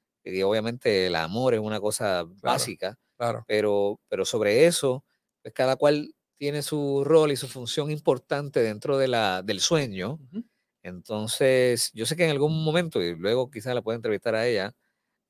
[0.44, 3.44] obviamente el amor es una cosa básica, claro.
[3.48, 5.04] pero, pero sobre eso,
[5.42, 10.20] pues cada cual tiene su rol y su función importante dentro de la, del sueño.
[10.32, 10.44] Ujú.
[10.84, 14.74] Entonces, yo sé que en algún momento, y luego quizás la puedo entrevistar a ella,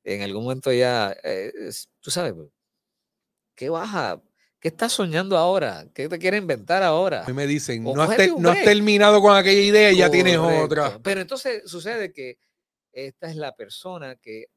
[0.03, 1.51] en algún momento ya, eh,
[1.99, 2.49] tú sabes, pues,
[3.55, 4.21] ¿qué baja?
[4.59, 5.87] ¿Qué estás soñando ahora?
[5.93, 7.23] ¿Qué te quieres inventar ahora?
[7.23, 10.09] A mí me dicen, no has, te- no has terminado con aquella idea y ya
[10.09, 10.99] tienes otra.
[11.03, 12.39] Pero entonces sucede que
[12.91, 14.47] esta es la persona que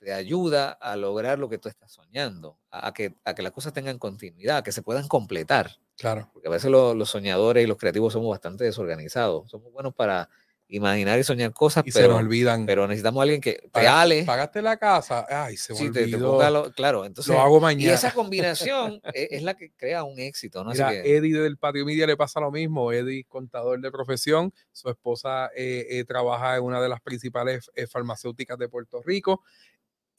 [0.00, 3.72] te ayuda a lograr lo que tú estás soñando, a, que, a que las cosas
[3.74, 5.76] tengan continuidad, a que se puedan completar.
[5.96, 6.30] Claro.
[6.32, 9.50] Porque a veces lo- los soñadores y los creativos somos bastante desorganizados.
[9.50, 10.30] Somos buenos para
[10.72, 12.64] imaginar y soñar cosas, Y se nos pero, olvidan.
[12.64, 14.22] pero necesitamos a alguien que Paga- reale.
[14.24, 15.26] Pagaste la casa.
[15.28, 17.92] Ay, se me Sí, te, te ponga lo- claro, entonces, Lo hago y mañana.
[17.92, 20.70] esa combinación e- es, la que crea un éxito, ¿no?
[20.70, 22.92] Así Mira, que- Eddie del Patio Media le pasa lo mismo.
[22.92, 27.86] Eddie, contador de profesión, su esposa eh, eh, trabaja en una de las principales eh,
[27.88, 29.42] farmacéuticas de Puerto Rico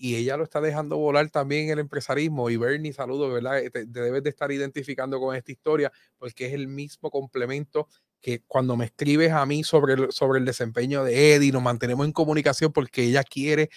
[0.01, 2.49] y ella lo está dejando volar también el empresarismo.
[2.49, 3.61] Y Bernie, saludos, ¿verdad?
[3.71, 7.87] Te, te debes de estar identificando con esta historia porque es el mismo complemento
[8.19, 12.05] que cuando me escribes a mí sobre el, sobre el desempeño de Eddie, nos mantenemos
[12.05, 13.69] en comunicación porque ella quiere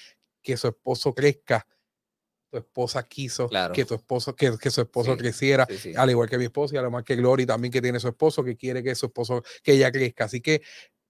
[0.43, 1.66] que su esposo crezca.
[2.51, 3.75] Tu esposa quiso Claro.
[3.75, 5.93] que tu esposo, que, que su esposo Sí, creciera sí, sí.
[5.97, 8.57] al igual que mi esposa y igual que Glory también que tiene su esposo que
[8.57, 10.62] quiere que su esposo que ella crezca así que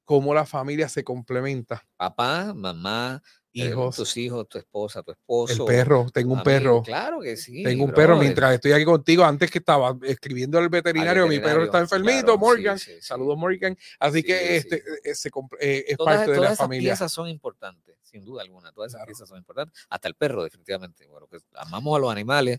[0.05, 3.23] cómo la familia se complementa Papá, mamá,
[3.55, 5.65] hijos tus hijos, tu esposa, tu el esposo.
[5.65, 7.63] perro tengo un amigo, perro Claro que sí.
[7.63, 11.65] tengo un perro mientras estoy aquí contigo antes que estaba escribiendo al veterinario, mi perro
[11.65, 13.01] está enfermito claro, Morgan sí, sí.
[13.01, 16.55] saludos Morgan así Sí, que este eh, comp- eh, es Todas, parte de todas la
[16.55, 18.73] esas familia piezas son importantes, sin duda alguna.
[18.73, 19.07] Todas esas Claro.
[19.07, 19.87] piezas son importantes.
[19.89, 21.07] Hasta el perro, definitivamente.
[21.07, 22.59] Bueno, que amamos a los animales,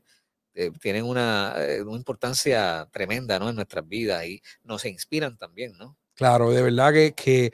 [0.53, 3.49] eh, tienen una, eh, una importancia tremenda ¿no?
[3.49, 5.97] en nuestras vidas y nos inspiran también, ¿no?
[6.13, 7.51] claro de verdad que, que eh,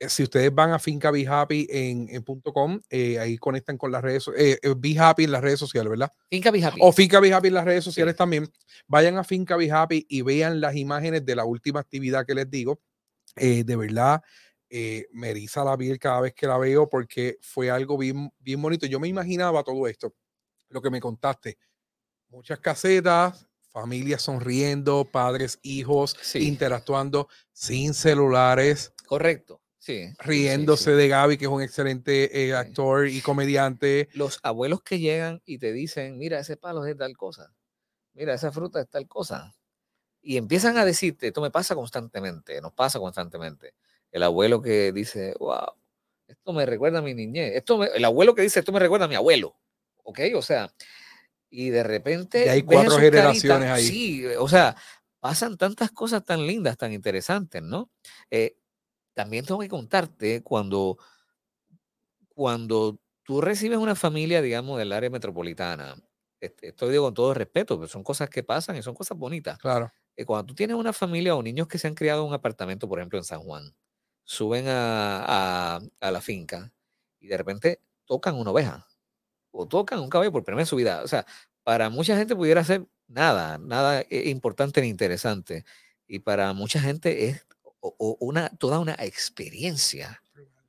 [0.00, 3.90] si ustedes van a Finca Be Happy en, en punto .com, eh, ahí conectan con
[3.90, 6.12] las redes, eh, eh, Be Happy en las redes sociales, ¿verdad?
[6.30, 6.78] Finca Be Happy.
[6.82, 8.18] O Finca Be Happy en las redes sociales Sí.
[8.18, 8.48] también.
[8.86, 12.50] Vayan a Finca Be Happy y vean las imágenes de la última actividad que les
[12.50, 12.80] digo.
[13.36, 14.22] Eh, de verdad,
[14.68, 18.60] eh, me eriza la piel cada vez que la veo porque fue algo bien, bien
[18.60, 18.86] bonito.
[18.86, 20.14] Yo me imaginaba todo esto,
[20.70, 21.56] lo que me contaste.
[22.28, 26.46] Muchas casetas, familias sonriendo, padres, hijos Sí.
[26.48, 29.60] interactuando sin celulares, Correcto.
[29.86, 30.08] Sí.
[30.08, 30.96] sí, sí, riéndose sí.
[30.96, 34.08] de Gaby, que es un excelente eh, actor y comediante.
[34.14, 37.54] Los abuelos que llegan y te dicen, mira, ese palo es tal cosa.
[38.12, 39.54] Mira, esa fruta es tal cosa.
[40.20, 43.74] Y empiezan a decirte, esto me pasa constantemente, nos pasa constantemente.
[44.10, 45.68] El abuelo que dice, wow,
[46.26, 47.54] esto me recuerda a mi niñez.
[47.54, 49.56] Esto me- el abuelo que dice, esto me recuerda a mi abuelo.
[50.02, 50.18] ¿Ok?
[50.34, 50.68] O sea,
[51.48, 52.44] y de repente.
[52.44, 53.84] Y hay cuatro generaciones ahí.
[53.84, 54.74] Sí, o sea,
[55.20, 57.88] pasan tantas cosas tan lindas, tan interesantes, ¿no?
[58.32, 58.56] Eh,
[59.16, 60.98] también tengo que contarte cuando,
[62.28, 65.96] cuando tú recibes una familia, digamos, del área metropolitana,
[66.40, 69.58] esto digo con todo respeto, pero son cosas que pasan y son cosas bonitas.
[69.58, 69.90] Claro.
[70.16, 72.88] Eh, cuando tú tienes una familia o niños que se han criado en un apartamento,
[72.88, 73.74] por ejemplo, en San Juan,
[74.24, 76.72] suben a, a- a la finca
[77.20, 78.86] y de repente tocan una oveja
[79.52, 81.02] o tocan un caballo por primera vez en su vida.
[81.04, 81.26] O sea,
[81.64, 85.64] para mucha gente pudiera ser nada, nada eh, importante ni interesante.
[86.06, 87.45] Y para mucha gente es
[87.98, 90.22] o- una, toda una experiencia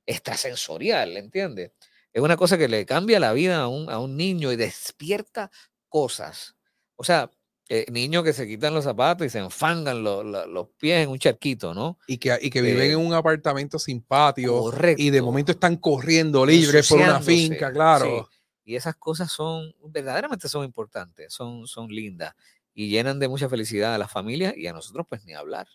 [0.05, 1.71] extrasensorial, ¿entiendes?
[2.13, 5.51] Es una cosa que le cambia la vida a un, a un niño y despierta
[5.89, 6.55] cosas.
[6.95, 7.29] O sea,
[7.69, 11.09] eh, niños que se quitan los zapatos y se enfangan lo- lo- los pies en
[11.09, 11.99] un charquito, ¿no?
[12.07, 15.01] Y que, y que viven Eh, en un apartamento sin patio Correcto.
[15.03, 18.27] y de momento están corriendo libres por una finca, claro.
[18.31, 18.37] sí.
[18.71, 22.33] Y esas cosas son, verdaderamente son importantes, son, son lindas
[22.73, 25.67] y llenan de mucha felicidad a las familias y a nosotros pues ni hablar.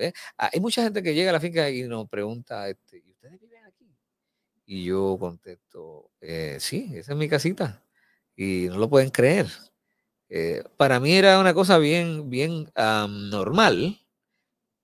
[0.00, 0.14] ¿Ves?
[0.38, 3.40] Ah, Hay mucha gente que llega a la finca y nos pregunta, este, ¿y ustedes
[3.40, 3.86] viven aquí?
[4.66, 7.82] Y yo contesto, "Eh, sí, esa es mi casita.
[8.36, 9.48] Y no lo pueden creer.
[10.30, 14.00] Eh, para mí era una cosa bien, bien am, normal,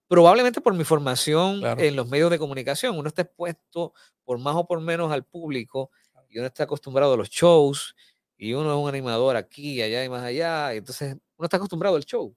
[0.08, 1.80] probablemente por mi formación Claro.
[1.82, 2.98] en los medios de comunicación.
[2.98, 3.92] Uno está expuesto
[4.24, 5.90] por más o por menos al público
[6.28, 7.94] y uno está acostumbrado a los shows
[8.36, 10.74] y uno es un animador aquí, allá y más allá.
[10.74, 12.34] Y entonces uno está acostumbrado al show.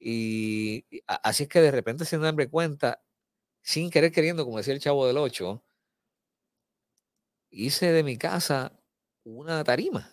[0.00, 3.02] Y, así es que de repente sin darme cuenta,
[3.62, 5.62] sin querer queriendo, como decía el chavo del 8,
[7.50, 8.72] hice de mi casa
[9.24, 10.08] una tarima,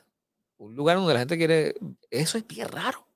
[0.57, 1.75] un lugar donde la gente quiere.
[2.09, 3.07] Eso es bien raro.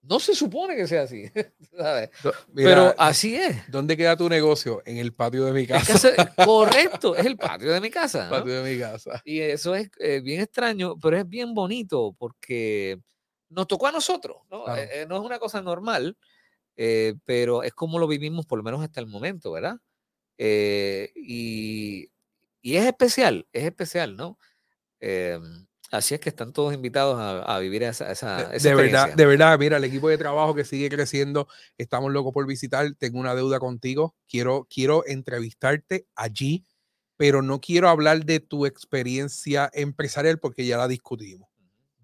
[0.00, 1.24] No se supone que sea así,
[1.76, 2.10] ¿sabes?
[2.22, 3.70] Do- mira, Pero así es.
[3.70, 4.80] ¿dónde queda tu negocio?
[4.86, 6.10] En el patio de mi Es casa.
[6.44, 8.30] correcto, es el patio de mi casa.
[8.30, 9.20] Patio de mi casa.
[9.24, 13.00] Y eso es eh, bien extraño, pero es bien bonito porque
[13.50, 14.64] nos tocó a nosotros, ¿no?
[14.64, 14.82] Claro.
[14.82, 16.16] Eh, eh, no es una cosa normal,
[16.76, 19.76] eh, pero es como lo vivimos por lo menos hasta el momento, ¿verdad?
[20.36, 22.10] Eh, y,
[22.62, 24.38] y es especial, es especial, ¿no?
[25.90, 28.84] Así es que están todos invitados a, a vivir esa, esa, De, esa de verdad,
[28.84, 29.16] experiencia.
[29.16, 33.18] de verdad, mira, el equipo de trabajo que sigue creciendo, estamos locos por visitar, tengo
[33.18, 36.62] una deuda contigo, quiero, quiero entrevistarte allí,
[37.16, 41.48] pero no quiero hablar de tu experiencia empresarial porque ya la discutimos.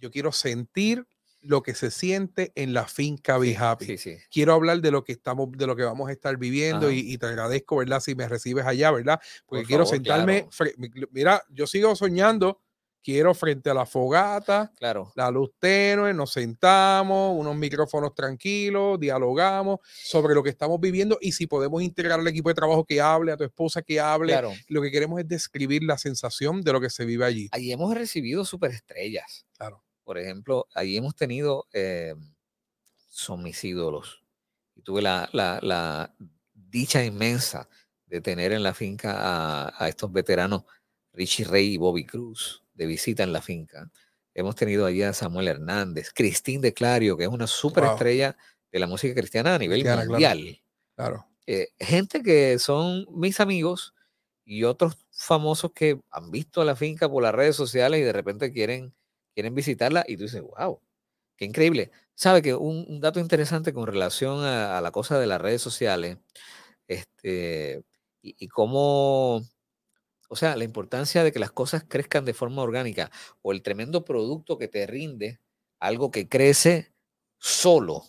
[0.01, 1.07] Yo quiero sentir
[1.45, 3.85] lo que se siente en la finca Be Sí, Happy.
[3.87, 4.17] Sí, sí.
[4.31, 7.19] Quiero hablar de lo que estamos, de lo que vamos a estar viviendo y, y
[7.19, 8.01] te agradezco, ¿verdad?
[8.01, 9.21] Si me recibes allá, ¿verdad?
[9.47, 10.73] Porque Por quiero favor, sentarme, claro.
[11.13, 12.61] mira, yo sigo soñando,
[13.03, 15.13] quiero frente a la fogata, Claro.
[15.15, 21.33] la luz tenue, nos sentamos, unos micrófonos tranquilos, dialogamos sobre lo que estamos viviendo y
[21.33, 24.33] si podemos integrar al equipo de trabajo que hable, a tu esposa que hable.
[24.33, 24.53] Claro.
[24.69, 27.49] Lo que queremos es describir la sensación de lo que se vive allí.
[27.53, 29.45] Allí hemos recibido superestrellas.
[29.59, 29.85] Claro.
[30.05, 32.15] Por ejemplo, allí hemos tenido, eh,
[33.09, 34.25] son mis ídolos.
[34.75, 36.15] Y tuve la, la- la
[36.53, 37.69] dicha inmensa
[38.07, 39.15] de tener en la finca
[39.69, 40.65] a, a estos veteranos,
[41.13, 43.91] Richie Rey y Bobby Cruz, de visita en la finca.
[44.35, 48.37] Hemos tenido allí a Samuel Hernández, Cristín de Clario, que es una superestrella
[48.73, 50.61] de la música cristiana a nivel Cristiana, mundial.
[50.97, 51.27] Claro.
[51.47, 53.95] eh, gente que son mis amigos
[54.45, 58.53] y otros famosos que han visto la finca por las redes sociales y de repente
[58.53, 58.95] quieren,
[59.35, 60.81] quieren visitarla y tú dices, wow,
[61.37, 61.91] qué increíble.
[62.15, 65.63] Sabe que un, un dato interesante con relación a, a la cosa de las redes
[65.63, 66.19] sociales,
[66.89, 67.83] este,
[68.23, 69.43] y, y cómo,
[70.29, 73.11] o sea, la importancia de que las cosas crezcan de forma orgánica
[73.43, 75.41] o el tremendo producto que te rinde,
[75.81, 76.93] algo que crece
[77.39, 78.05] solo,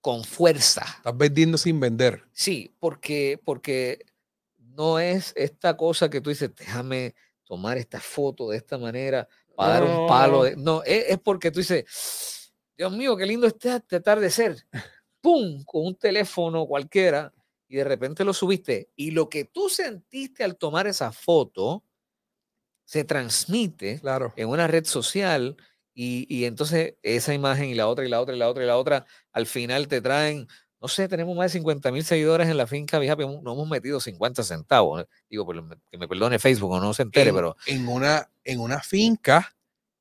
[0.00, 0.84] con fuerza.
[0.98, 2.24] Estás vendiendo sin vender.
[2.32, 4.04] Sí, porque, porque
[4.58, 7.14] no es esta cosa que tú dices, déjame
[7.44, 9.26] tomar esta foto de esta manera
[9.56, 10.38] para dar un palo.
[10.38, 10.42] No.
[10.44, 10.56] de-".
[10.56, 14.56] No, es, es porque tú dices, Dios mío, qué lindo este este atardecer.
[15.20, 15.64] ¡Pum!
[15.64, 17.32] Con un teléfono cualquiera
[17.68, 18.90] y de repente lo subiste.
[18.96, 21.82] Y lo que tú sentiste al tomar esa foto
[22.84, 24.32] se transmite Claro.
[24.36, 25.56] en una red social
[25.94, 28.66] y, y entonces esa imagen y la otra y la otra y la otra y
[28.66, 30.48] la otra al final te traen,
[30.84, 34.00] no sé, tenemos más de 50 mil seguidores en la finca pero no hemos metido
[34.00, 35.00] 50 centavos.
[35.00, 35.06] ¿eh?
[35.30, 35.46] Digo,
[35.90, 39.56] que me perdone Facebook o no se entere, en, pero en una, en una finca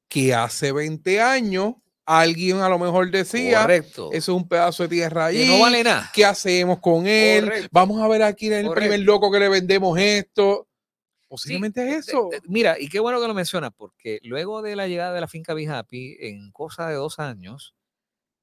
[0.10, 1.76] que hace 20 años
[2.06, 4.10] alguien a lo mejor decía, correcto.
[4.12, 5.48] eso es un pedazo de tierra que allí.
[5.48, 6.12] no vale nada.
[6.14, 7.46] ¿Qué hacemos con él?
[7.46, 7.70] Correcto.
[7.72, 10.68] Vamos a ver a quién es el primer loco que le vendemos esto.
[11.30, 12.28] Posiblemente es eso.
[12.30, 15.30] de- mira, y qué bueno que lo mencionas, porque luego de la llegada de la
[15.30, 17.74] finca Be Happy, en cosa de dos años,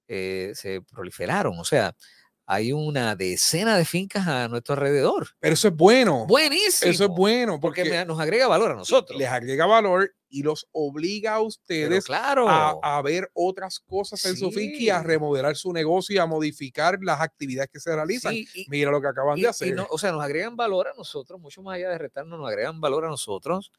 [0.08, 1.58] eh, se proliferaron.
[1.58, 1.94] O sea,
[2.52, 5.28] hay una decena de fincas a nuestro alrededor.
[5.38, 6.26] Pero eso es bueno.
[6.26, 6.90] Buenísimo.
[6.90, 9.16] Eso es bueno Porque nos agrega valor a nosotros.
[9.16, 12.48] les agrega valor y los obliga a ustedes claro.
[12.48, 16.26] a, a ver otras cosas en su finca y a remodelar su negocio y a
[16.26, 18.32] modificar las actividades que se realizan.
[18.32, 19.74] Sí, y- Mira lo que acaban y- de hacer.
[19.74, 22.80] no- o sea, nos agregan valor a nosotros, mucho más allá de retarnos, nos agregan
[22.80, 23.70] valor a nosotros.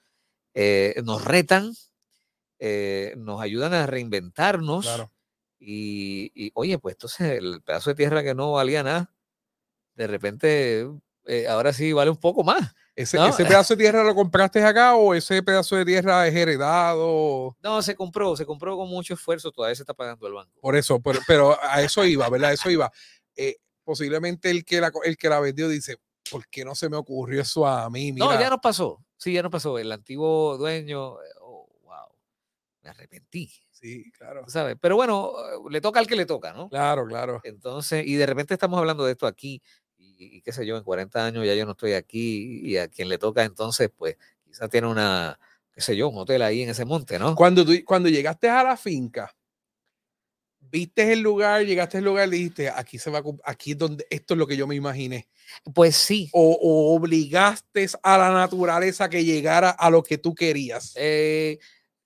[0.54, 1.74] eh, nos retan,
[2.60, 4.86] eh, nos ayudan a reinventarnos.
[4.86, 5.12] Claro.
[5.64, 9.14] Y, y, oye, pues entonces el pedazo de tierra que no valía nada,
[9.94, 10.88] de repente
[11.28, 12.74] eh, ahora sí vale un poco más.
[12.96, 13.28] ¿Ese, No.
[13.28, 17.56] ¿Ese pedazo de tierra lo compraste acá o ese pedazo de tierra es heredado?
[17.62, 20.60] No, se compró, se compró con mucho esfuerzo, todavía se está pagando el banco.
[20.60, 22.50] Por eso, pero, pero a eso iba, ¿verdad?
[22.50, 22.92] A eso iba.
[23.36, 25.98] Eh, posiblemente el que, la, el que la vendió dice,
[26.30, 28.12] ¿por qué no se me ocurrió eso a mí?
[28.12, 29.04] Mira, No, ya no pasó.
[29.18, 29.78] Sí, ya no pasó.
[29.78, 31.18] El antiguo dueño,
[32.84, 34.44] me arrepentí, Sí, claro.
[34.48, 34.76] ¿sabes?
[34.80, 36.70] Pero bueno, eh, le toca al que le toca, ¿no?
[36.70, 37.42] Claro, claro.
[37.44, 39.62] Entonces, y de repente estamos hablando de esto aquí,
[39.98, 42.88] y, y qué sé yo, en 40 años ya yo no estoy aquí, y a
[42.88, 45.40] quien le toca entonces, pues quizás tiene una,
[45.74, 47.36] qué sé yo, un hotel ahí en ese monte, ¿no?
[47.36, 49.34] Cuando, tú, cuando llegaste a la finca,
[50.60, 54.06] viste el lugar, llegaste al lugar y dijiste, aquí se va a, aquí es donde,
[54.10, 55.28] esto es lo que yo me imaginé.
[55.74, 60.94] Pues sí, O, o obligaste a la naturaleza que llegara a lo que tú querías.
[60.98, 61.60] eh,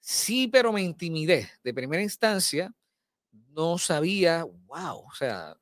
[0.05, 1.49] sí, pero me intimidé.
[1.63, 2.73] De primera instancia,
[3.49, 5.57] no sabía, wow, o sea,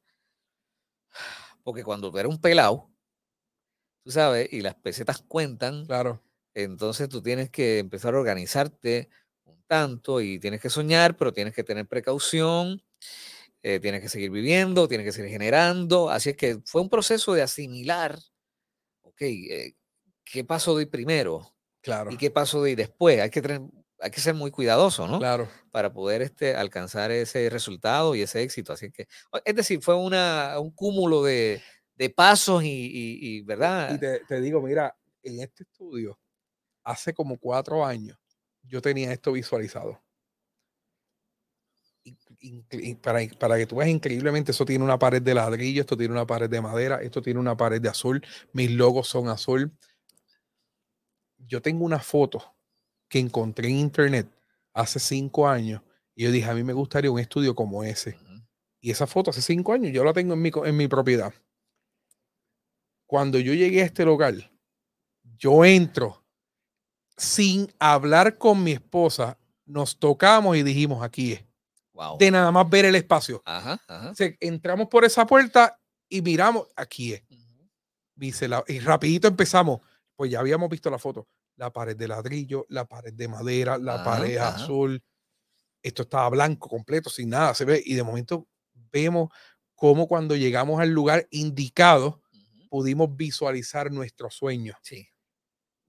[1.64, 2.90] porque cuando tú eres un pelado,
[4.04, 6.22] tú sabes, y las pesetas cuentan, Claro,
[6.54, 9.10] entonces tú tienes que empezar a organizarte
[9.46, 12.84] un tanto y tienes que soñar, pero tienes que tener precaución,
[13.64, 16.10] eh, tienes que seguir viviendo, tienes que seguir generando.
[16.10, 18.20] Así es que fue un proceso de asimilar,
[19.04, 19.76] ok, eh,
[20.26, 21.56] ¿qué paso doy primero?
[21.82, 23.22] claro, ¿Y qué paso doy después?
[23.22, 23.62] Hay que, tener-
[24.04, 25.18] hay que ser muy cuidadoso, ¿no?
[25.20, 25.50] claro.
[25.72, 28.74] Para poder este, alcanzar ese resultado y ese éxito.
[28.74, 29.08] Así que,
[29.46, 31.62] es decir, fue una, un cúmulo de,
[31.96, 33.94] de pasos y, y- y, ¿verdad?
[33.96, 36.20] Y te, te digo, mira, en este estudio,
[36.84, 38.18] hace como cuatro años,
[38.64, 40.02] yo tenía esto visualizado.
[42.42, 46.14] Incre- Para, para que tú veas increíblemente, eso tiene una pared de ladrillo, esto tiene
[46.14, 49.72] una pared de madera, esto tiene una pared de azul, mis logos son azul.
[51.38, 52.53] Yo tengo una foto
[53.14, 54.28] que encontré en internet
[54.74, 55.84] hace cinco años
[56.16, 58.18] y yo dije, a mí me gustaría un estudio como ese.
[58.82, 61.32] Y esa foto hace cinco años yo la tengo en mi, en mi propiedad.
[63.06, 64.52] Cuando yo llegué a este local,
[65.38, 66.24] yo entro
[67.16, 71.46] sin hablar con mi esposa, nos tocamos y dijimos, aquí es.
[71.94, 72.18] Wow.
[72.18, 73.44] De nada más ver el espacio.
[73.46, 74.16] Ajá, ajá.
[74.16, 77.24] Se- entramos por esa puerta y miramos, aquí es.
[78.16, 79.82] Dice la- y rapidito empezamos.
[80.16, 81.28] Pues ya habíamos visto la foto.
[81.56, 85.04] La pared de ladrillo, la pared de madera, la Ajá, pared azul.
[85.82, 87.54] Esto estaba blanco, completo, sin nada.
[87.54, 87.82] Se ve.
[87.86, 88.48] Y de momento
[88.92, 89.30] vemos
[89.76, 92.22] cómo cuando llegamos al lugar indicado,
[92.70, 94.76] pudimos visualizar nuestro sueño.
[94.82, 95.08] Sí.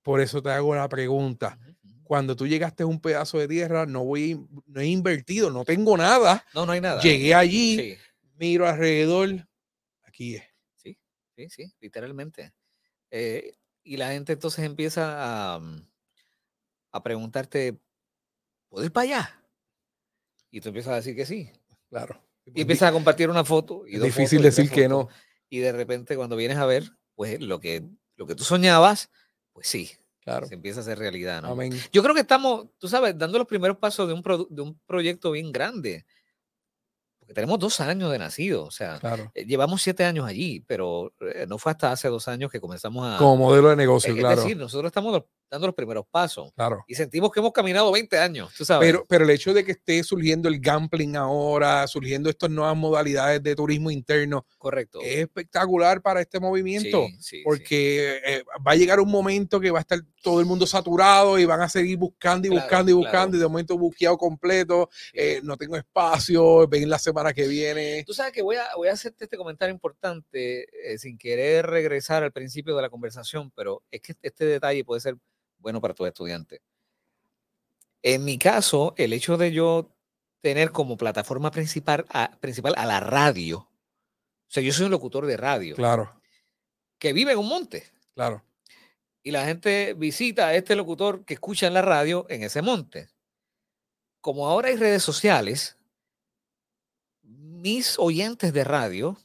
[0.02, 1.58] Por eso te hago la pregunta.
[2.02, 5.96] Cuando tú llegaste a un pedazo de tierra, no voy, no he invertido, no tengo
[5.96, 6.44] nada.
[6.54, 7.00] No, no hay nada.
[7.00, 7.96] Llegué allí, Sí,
[8.34, 9.48] miro alrededor.
[10.02, 10.42] Aquí es.
[10.76, 10.98] sí,
[11.48, 12.52] sí, literalmente.
[13.10, 13.54] Eh,
[13.84, 15.86] y la gente entonces empieza a, mm,
[16.92, 17.78] a preguntarte,
[18.68, 19.42] ¿puedo ir para allá?
[20.50, 21.50] Y tú empiezas a decir que sí.
[21.90, 22.20] Claro.
[22.46, 23.86] Y empiezas a compartir una foto.
[23.86, 25.08] Y Es difícil fotos decir que no.
[25.48, 27.84] Y de repente cuando vienes a ver, pues lo que,
[28.16, 29.10] lo que tú soñabas,
[29.52, 30.46] pues sí, Claro.
[30.46, 31.48] se empieza a hacer realidad, ¿no?
[31.48, 31.72] Amén.
[31.92, 34.78] Yo creo que estamos, tú sabes, dando los primeros pasos de un, produ- de un
[34.86, 36.06] proyecto bien grande.
[37.24, 39.32] Porque tenemos dos años de nacido, o sea, Claro.
[39.34, 43.06] eh, llevamos siete años allí, pero eh, no fue hasta hace dos años que comenzamos
[43.06, 43.16] a...
[43.16, 44.42] Como modelo de negocio, es claro.
[44.42, 46.84] decir, nosotros estamos dando los primeros pasos claro.
[46.88, 48.86] y sentimos que hemos caminado 20 años, tú sabes.
[48.88, 53.42] Pero, pero el hecho de que esté surgiendo el gambling ahora, surgiendo estas nuevas modalidades
[53.42, 54.98] de turismo interno, Correcto.
[55.00, 57.06] es espectacular para este movimiento.
[57.06, 57.42] Sí, sí, sí.
[57.44, 61.38] porque eh, va a llegar un momento que va a estar todo el mundo saturado
[61.38, 63.36] y van a seguir buscando y Claro, buscando y buscando claro.
[63.36, 64.88] y de momento buqueado completo,
[65.42, 68.04] no tengo espacio, ven la semana que viene.
[68.04, 72.22] Tú sabes que voy a, voy a hacerte este comentario importante eh, sin querer regresar
[72.22, 75.16] al principio de la conversación, pero es que este detalle puede ser
[75.58, 76.60] bueno para tus estudiantes.
[78.02, 79.90] En mi caso, el hecho de yo
[80.40, 83.70] tener como plataforma principal a, principal a la radio, o
[84.46, 86.20] sea, yo soy un locutor de radio Claro,
[86.98, 88.44] que vive en un monte claro,
[89.22, 93.08] y la gente visita a este locutor que escucha en la radio en ese monte.
[94.20, 95.78] Como ahora hay redes sociales,
[97.64, 99.16] mis oyentes de radio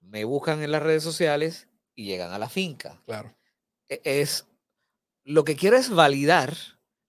[0.00, 3.02] me buscan en las redes sociales y llegan a la finca.
[3.04, 3.34] claro.
[3.88, 4.46] E- Es
[5.24, 6.54] lo que quiero es validar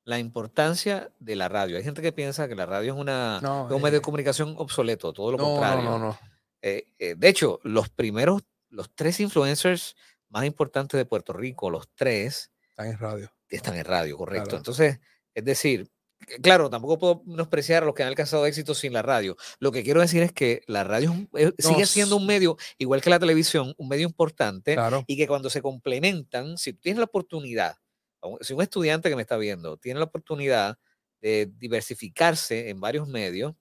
[0.04, 1.78] la importancia de la radio.
[1.78, 4.56] Hay gente que piensa que la radio es, una, No, un medio eh, de comunicación
[4.58, 5.84] obsoleto, todo lo No, contrario.
[5.84, 6.20] no, no, no.
[6.62, 9.96] Eh, eh, de hecho, los primeros, los tres influencers
[10.30, 13.32] más importantes de Puerto Rico, los tres, Están en radio.
[13.48, 14.50] están en radio, correcto.
[14.50, 14.58] Claro.
[14.58, 15.00] Entonces,
[15.34, 15.90] es decir,
[16.42, 19.36] claro, tampoco puedo menospreciar a los que han alcanzado éxito sin la radio.
[19.60, 23.02] Lo que quiero decir es que la radio es eh, sigue siendo un medio, igual
[23.02, 27.00] que la televisión, un medio importante Claro, y que cuando se complementan, si tú tienes
[27.00, 27.76] la oportunidad,
[28.22, 30.78] un- si un estudiante que me está viendo tiene la oportunidad
[31.22, 33.54] de diversificarse en varios medios,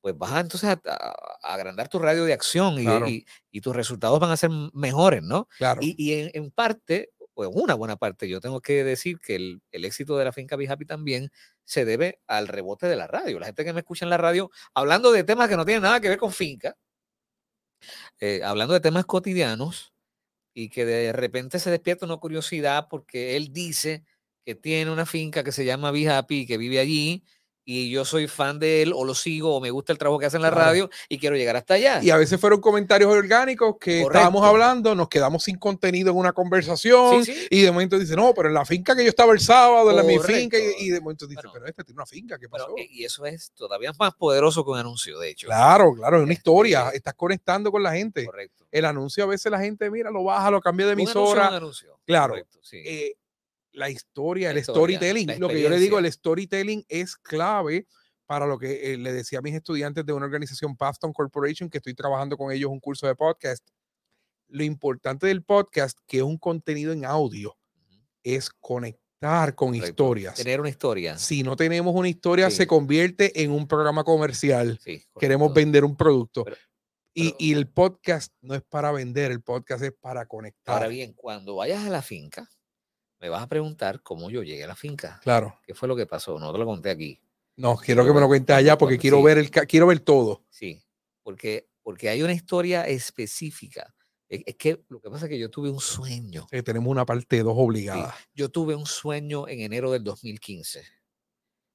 [0.00, 3.08] pues vas a, entonces a, agrandar tu radio de acción y, Claro.
[3.08, 5.48] y- y tus resultados van a ser mejores, ¿no?
[5.58, 5.80] Claro.
[5.82, 9.36] Y, y en, en parte, o en una buena parte, yo tengo que decir que
[9.36, 11.30] el, el éxito de la finca Be Happy también
[11.64, 13.38] se debe al rebote de la radio.
[13.38, 16.00] La gente que me escucha en la radio hablando de temas que no tienen nada
[16.00, 16.76] que ver con finca,
[18.20, 19.92] eh, hablando de temas cotidianos
[20.54, 24.04] y que de repente se despierta una curiosidad porque él dice
[24.44, 27.24] que tiene una finca que se llama Be Happy y que vive allí
[27.70, 30.24] y yo soy fan de él o lo sigo o me gusta el trabajo que
[30.24, 30.64] hace en la Claro.
[30.64, 32.00] radio y quiero llegar hasta allá.
[32.02, 36.32] Y a veces fueron comentarios orgánicos que estábamos hablando, nos quedamos sin contenido en una
[36.32, 37.46] conversación Sí, sí.
[37.50, 39.96] y de momento dice, no, pero en la finca que yo estaba el sábado, en
[39.96, 41.50] la mi finca, y, de momento dice, Bueno.
[41.52, 42.72] pero este tiene una finca, ¿qué pasó?
[42.78, 45.48] e- y eso es todavía más poderoso que un anuncio, de hecho.
[45.48, 48.24] Claro, claro, es una Este, historia, estás conectando con la gente.
[48.24, 48.64] Correcto.
[48.70, 51.48] El anuncio a veces la gente, mira, lo baja, lo cambia de Un anuncio emisora.
[51.50, 52.32] un anuncio, Claro.
[52.32, 52.78] correcto, sí.
[52.82, 53.14] eh,
[53.72, 55.38] la historia, La el storytelling.
[55.38, 57.86] Lo que yo le digo, el storytelling es clave
[58.26, 61.78] para lo que eh, le decía a mis estudiantes de una organización Pathstone Corporation, que
[61.78, 63.66] estoy trabajando con ellos un curso de podcast.
[64.48, 67.56] Lo importante del podcast, que es un contenido en audio,
[68.22, 69.88] es conectar con correcto.
[69.88, 70.34] historias.
[70.36, 71.18] Tener una historia.
[71.18, 72.56] Si no tenemos una historia, Sí.
[72.58, 74.78] se convierte en un programa comercial.
[74.82, 76.44] Sí, Queremos vender un producto.
[76.44, 76.56] Pero-
[77.14, 80.74] y, y el podcast no es para vender, el podcast es para conectar.
[80.76, 82.48] Ahora bien, cuando vayas a la finca,
[83.20, 85.20] me vas a preguntar cómo yo llegué a la finca.
[85.22, 85.58] Claro.
[85.66, 86.38] ¿Qué fue lo que pasó?
[86.38, 87.20] No te lo conté aquí.
[87.56, 89.24] No, quiero que me lo cuentes allá porque quiero sí.
[89.24, 90.44] ver el quiero ver todo.
[90.48, 90.80] Sí,
[91.22, 93.94] porque, porque hay una historia específica.
[94.28, 96.46] Es, es que lo que pasa es que yo tuve un sueño.
[96.52, 98.14] Eh, tenemos una parte 2 sí, obligada.
[98.34, 100.84] yo tuve un sueño en enero del 2015.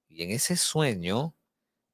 [0.08, 1.36] Y en ese sueño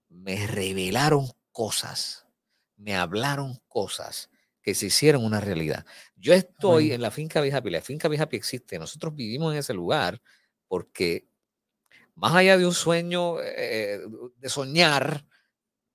[0.09, 2.27] me revelaron cosas,
[2.75, 4.28] me hablaron cosas
[4.61, 5.85] que se hicieron una realidad.
[6.15, 6.95] Yo estoy Amén.
[6.95, 10.21] en la finca Happy, la finca Happy existe, nosotros vivimos en ese lugar
[10.67, 11.27] porque
[12.15, 14.01] más allá de un sueño eh,
[14.37, 15.25] de soñar,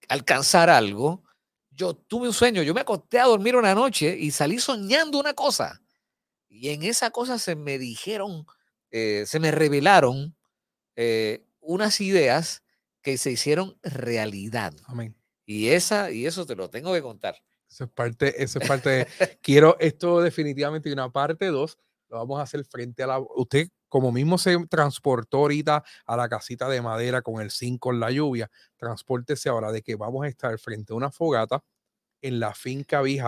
[0.08, 1.22] alcanzar algo,
[1.70, 5.34] yo tuve un sueño, yo me acosté a dormir una noche y salí soñando una
[5.34, 5.82] cosa.
[6.48, 8.46] Y en esa cosa se me dijeron,
[8.90, 10.36] eh, se me revelaron
[10.96, 12.62] eh, unas ideas
[13.02, 14.72] que se hicieron realidad.
[14.86, 15.16] Amén.
[15.44, 17.42] Y, esa, y eso te lo tengo que contar.
[17.74, 19.06] Eso es parte, eso es parte de.
[19.42, 21.76] quiero esto definitivamente una parte 2.
[22.08, 23.18] Lo vamos a hacer frente a la.
[23.18, 27.98] Usted, como mismo se transportó ahorita a la casita de madera con el zinc con
[27.98, 31.64] la lluvia, transpórtese ahora de que vamos a estar frente a una fogata
[32.22, 33.20] en la finca Be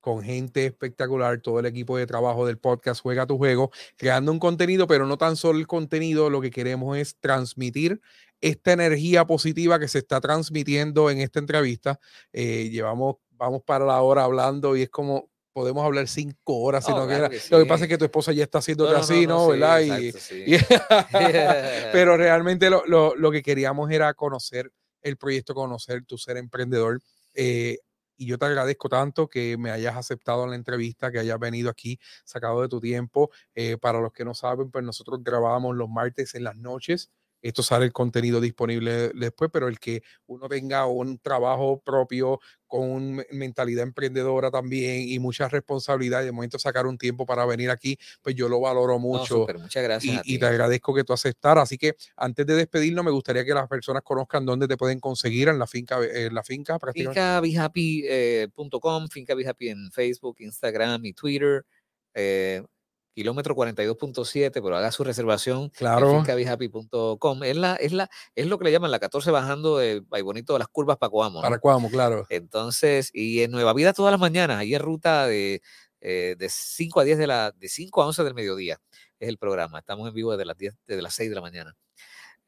[0.00, 4.38] con gente espectacular, todo el equipo de trabajo del podcast Juega tu Juego, creando un
[4.38, 8.00] contenido, pero no tan solo el contenido, lo que queremos es transmitir
[8.40, 11.98] esta energía positiva que se está transmitiendo en esta entrevista.
[12.32, 16.92] Eh, llevamos, vamos para la hora hablando y es como podemos hablar cinco horas si
[16.92, 17.68] Oh, no claro que Lo que sí.
[17.68, 19.44] pasa es que tu esposa ya está haciéndote No, no, así, ¿no?
[19.46, 19.80] sí, ¿Verdad?
[19.80, 20.44] Y- exacto, sí.
[21.92, 24.72] pero realmente lo, lo- lo que queríamos era conocer
[25.02, 27.00] el proyecto, conocer tu ser emprendedor.
[27.34, 27.78] eh,
[28.20, 31.70] y yo te agradezco tanto que me hayas aceptado en la entrevista, que hayas venido
[31.70, 33.30] aquí, sacado de tu tiempo.
[33.54, 37.12] Eh, para los que no saben, pues nosotros grabamos los martes en las noches.
[37.42, 42.90] Esto sale el contenido disponible después, pero el que uno tenga un trabajo propio con
[42.90, 47.70] una mentalidad emprendedora también y mucha responsabilidad y de momento sacar un tiempo para venir
[47.70, 50.14] aquí, pues yo lo valoro No, mucho muchas gracias.
[50.14, 50.38] y, a y ti.
[50.38, 51.64] te agradezco que tú aceptaras.
[51.64, 55.48] Así que antes de despedirnos, me gustaría que las personas conozcan dónde te pueden conseguir
[55.48, 59.06] en la finca, en la finca fincabihappy.com,
[59.46, 61.64] Happy en Facebook, Instagram y Twitter.
[62.14, 62.62] eh,
[63.18, 66.22] kilómetro 42.7, pero haga su reservación Claro.
[66.24, 67.44] en.
[67.44, 70.52] Es, la, es, la, es lo que le llaman la 14 bajando de Bay Bonito
[70.52, 71.38] de las curvas para Coamo.
[71.38, 71.42] ¿no?
[71.42, 72.26] Para Cuamo, claro.
[72.28, 75.62] Entonces, y en Nueva Vida todas las mañanas, ahí en ruta de,
[76.00, 78.80] eh, de 5 a 10 de la, de 5 a 11 del mediodía
[79.18, 79.80] es el programa.
[79.80, 81.76] Estamos en vivo desde las 10, desde las 6 de la mañana.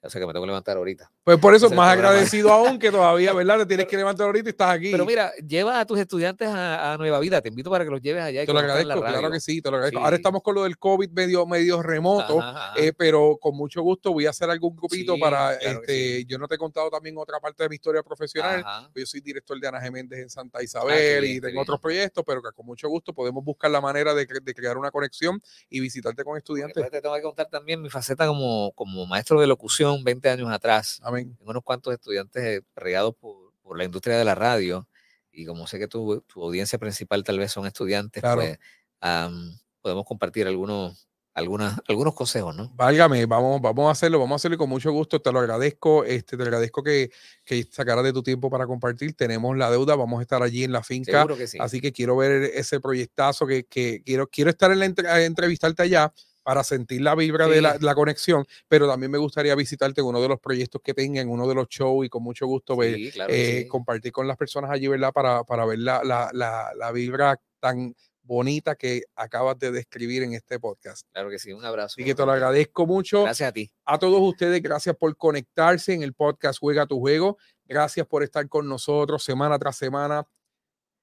[0.03, 1.11] O sea que me tengo que levantar ahorita.
[1.23, 3.59] Pues por eso, es más agradecido aún que todavía, ¿verdad?
[3.59, 4.91] Te tienes que levantar ahorita y estás aquí.
[4.91, 7.43] Pero mira, lleva a tus estudiantes a, a Nueva Vida.
[7.43, 9.71] Te invito para que los lleves allá y te lo agradezco, claro que sí, te
[9.71, 10.03] lo agradezco.
[10.03, 12.41] Ahora estamos con lo del COVID medio, medio remoto.
[12.41, 12.81] Ajá, ajá.
[12.81, 16.27] Eh, pero con mucho gusto voy a hacer algún grupito Sí, para, claro este, sí.
[16.27, 18.61] yo no te he contado también otra parte de mi historia profesional.
[18.61, 18.91] Ajá.
[18.95, 22.25] Yo soy director de Ana Geméndez en Santa qué Isabel bien, y tengo otros proyectos,
[22.27, 25.81] pero que con mucho gusto podemos buscar la manera de, de crear una conexión y
[25.81, 26.75] visitarte con estudiantes.
[26.75, 30.51] pues, te tengo que contar también mi faceta como, como maestro de locución 20 años
[30.51, 31.01] atrás.
[31.03, 31.35] Amén.
[31.37, 34.89] Tengo unos cuantos estudiantes eh, regados por, por la industria de la radio
[35.33, 38.41] y como sé que tu, tu audiencia principal tal vez son estudiantes, Claro.
[38.43, 38.59] pues
[39.01, 42.69] am, podemos compartir algunos, algunas, algunos consejos, ¿no?
[42.75, 45.21] Válgame, vamos, vamos a hacerlo, vamos a hacerlo y con mucho gusto.
[45.23, 47.11] Te lo agradezco, este, te agradezco que,
[47.45, 49.15] que sacaras de tu tiempo para compartir.
[49.15, 51.13] Tenemos la deuda, vamos a estar allí en la finca.
[51.19, 51.57] Seguro que sí.
[51.61, 56.13] Así que quiero ver ese proyectazo que, que quiero, quiero estar en la entrevistarte allá
[56.43, 60.21] para sentir la vibra de la, la conexión, pero también me gustaría visitarte en uno
[60.21, 62.95] de los proyectos que tenga, en uno de los shows y con mucho gusto ver,
[62.95, 63.69] Sí, claro que eh, sí.
[63.69, 65.13] compartir con las personas allí, ¿verdad?
[65.13, 70.35] Para, para ver la, la, la, la vibra tan bonita que acabas de describir en
[70.35, 71.07] este podcast.
[71.13, 71.95] Claro que sí, un abrazo.
[71.97, 73.25] Así que te lo agradezco mucho.
[73.25, 73.71] Gracias a ti.
[73.85, 77.39] A todos ustedes, gracias por conectarse en el podcast Juega tu Juego.
[77.65, 80.27] Gracias por estar con nosotros semana tras semana.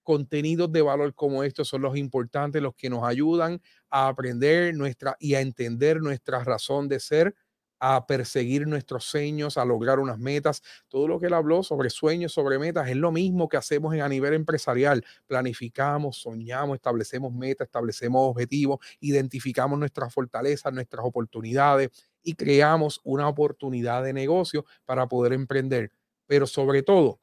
[0.07, 5.17] Contenidos de valor como estos son los importantes, los que nos ayudan a aprender nuestra
[5.19, 7.35] y a entender nuestra razón de ser,
[7.81, 10.63] a perseguir nuestros sueños, a lograr unas metas.
[10.87, 13.99] Todo lo que él habló sobre sueños, sobre metas, es lo mismo que hacemos en,
[13.99, 15.03] a nivel empresarial.
[15.25, 21.89] Planificamos, soñamos, establecemos metas, establecemos objetivos, identificamos nuestras fortalezas, nuestras oportunidades
[22.23, 25.91] y creamos una oportunidad de negocio para poder emprender.
[26.27, 27.19] Pero sobre todo,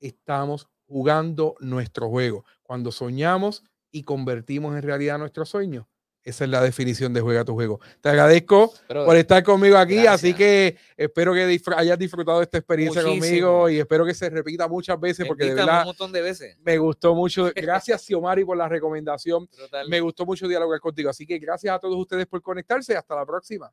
[0.00, 2.44] estamos jugando nuestro juego.
[2.62, 5.86] Cuando soñamos y convertimos en realidad nuestros sueños.
[6.24, 7.80] Esa es la definición de juega tu juego.
[8.00, 10.36] Te agradezco Pero por estar conmigo aquí, así gracias.
[10.36, 13.16] que espero que disfr- hayas disfrutado de esta experiencia conmigo
[13.62, 13.68] Muchísimo.
[13.70, 16.56] y espero que se repita muchas veces porque de verdad un montón de veces.
[16.62, 17.50] me gustó mucho.
[17.56, 19.48] Gracias, Xiomari, por la recomendación.
[19.48, 19.88] Total.
[19.88, 21.10] Me gustó mucho dialogar contigo.
[21.10, 22.94] Así que gracias a todos ustedes por conectarse.
[22.96, 23.72] Hasta la próxima.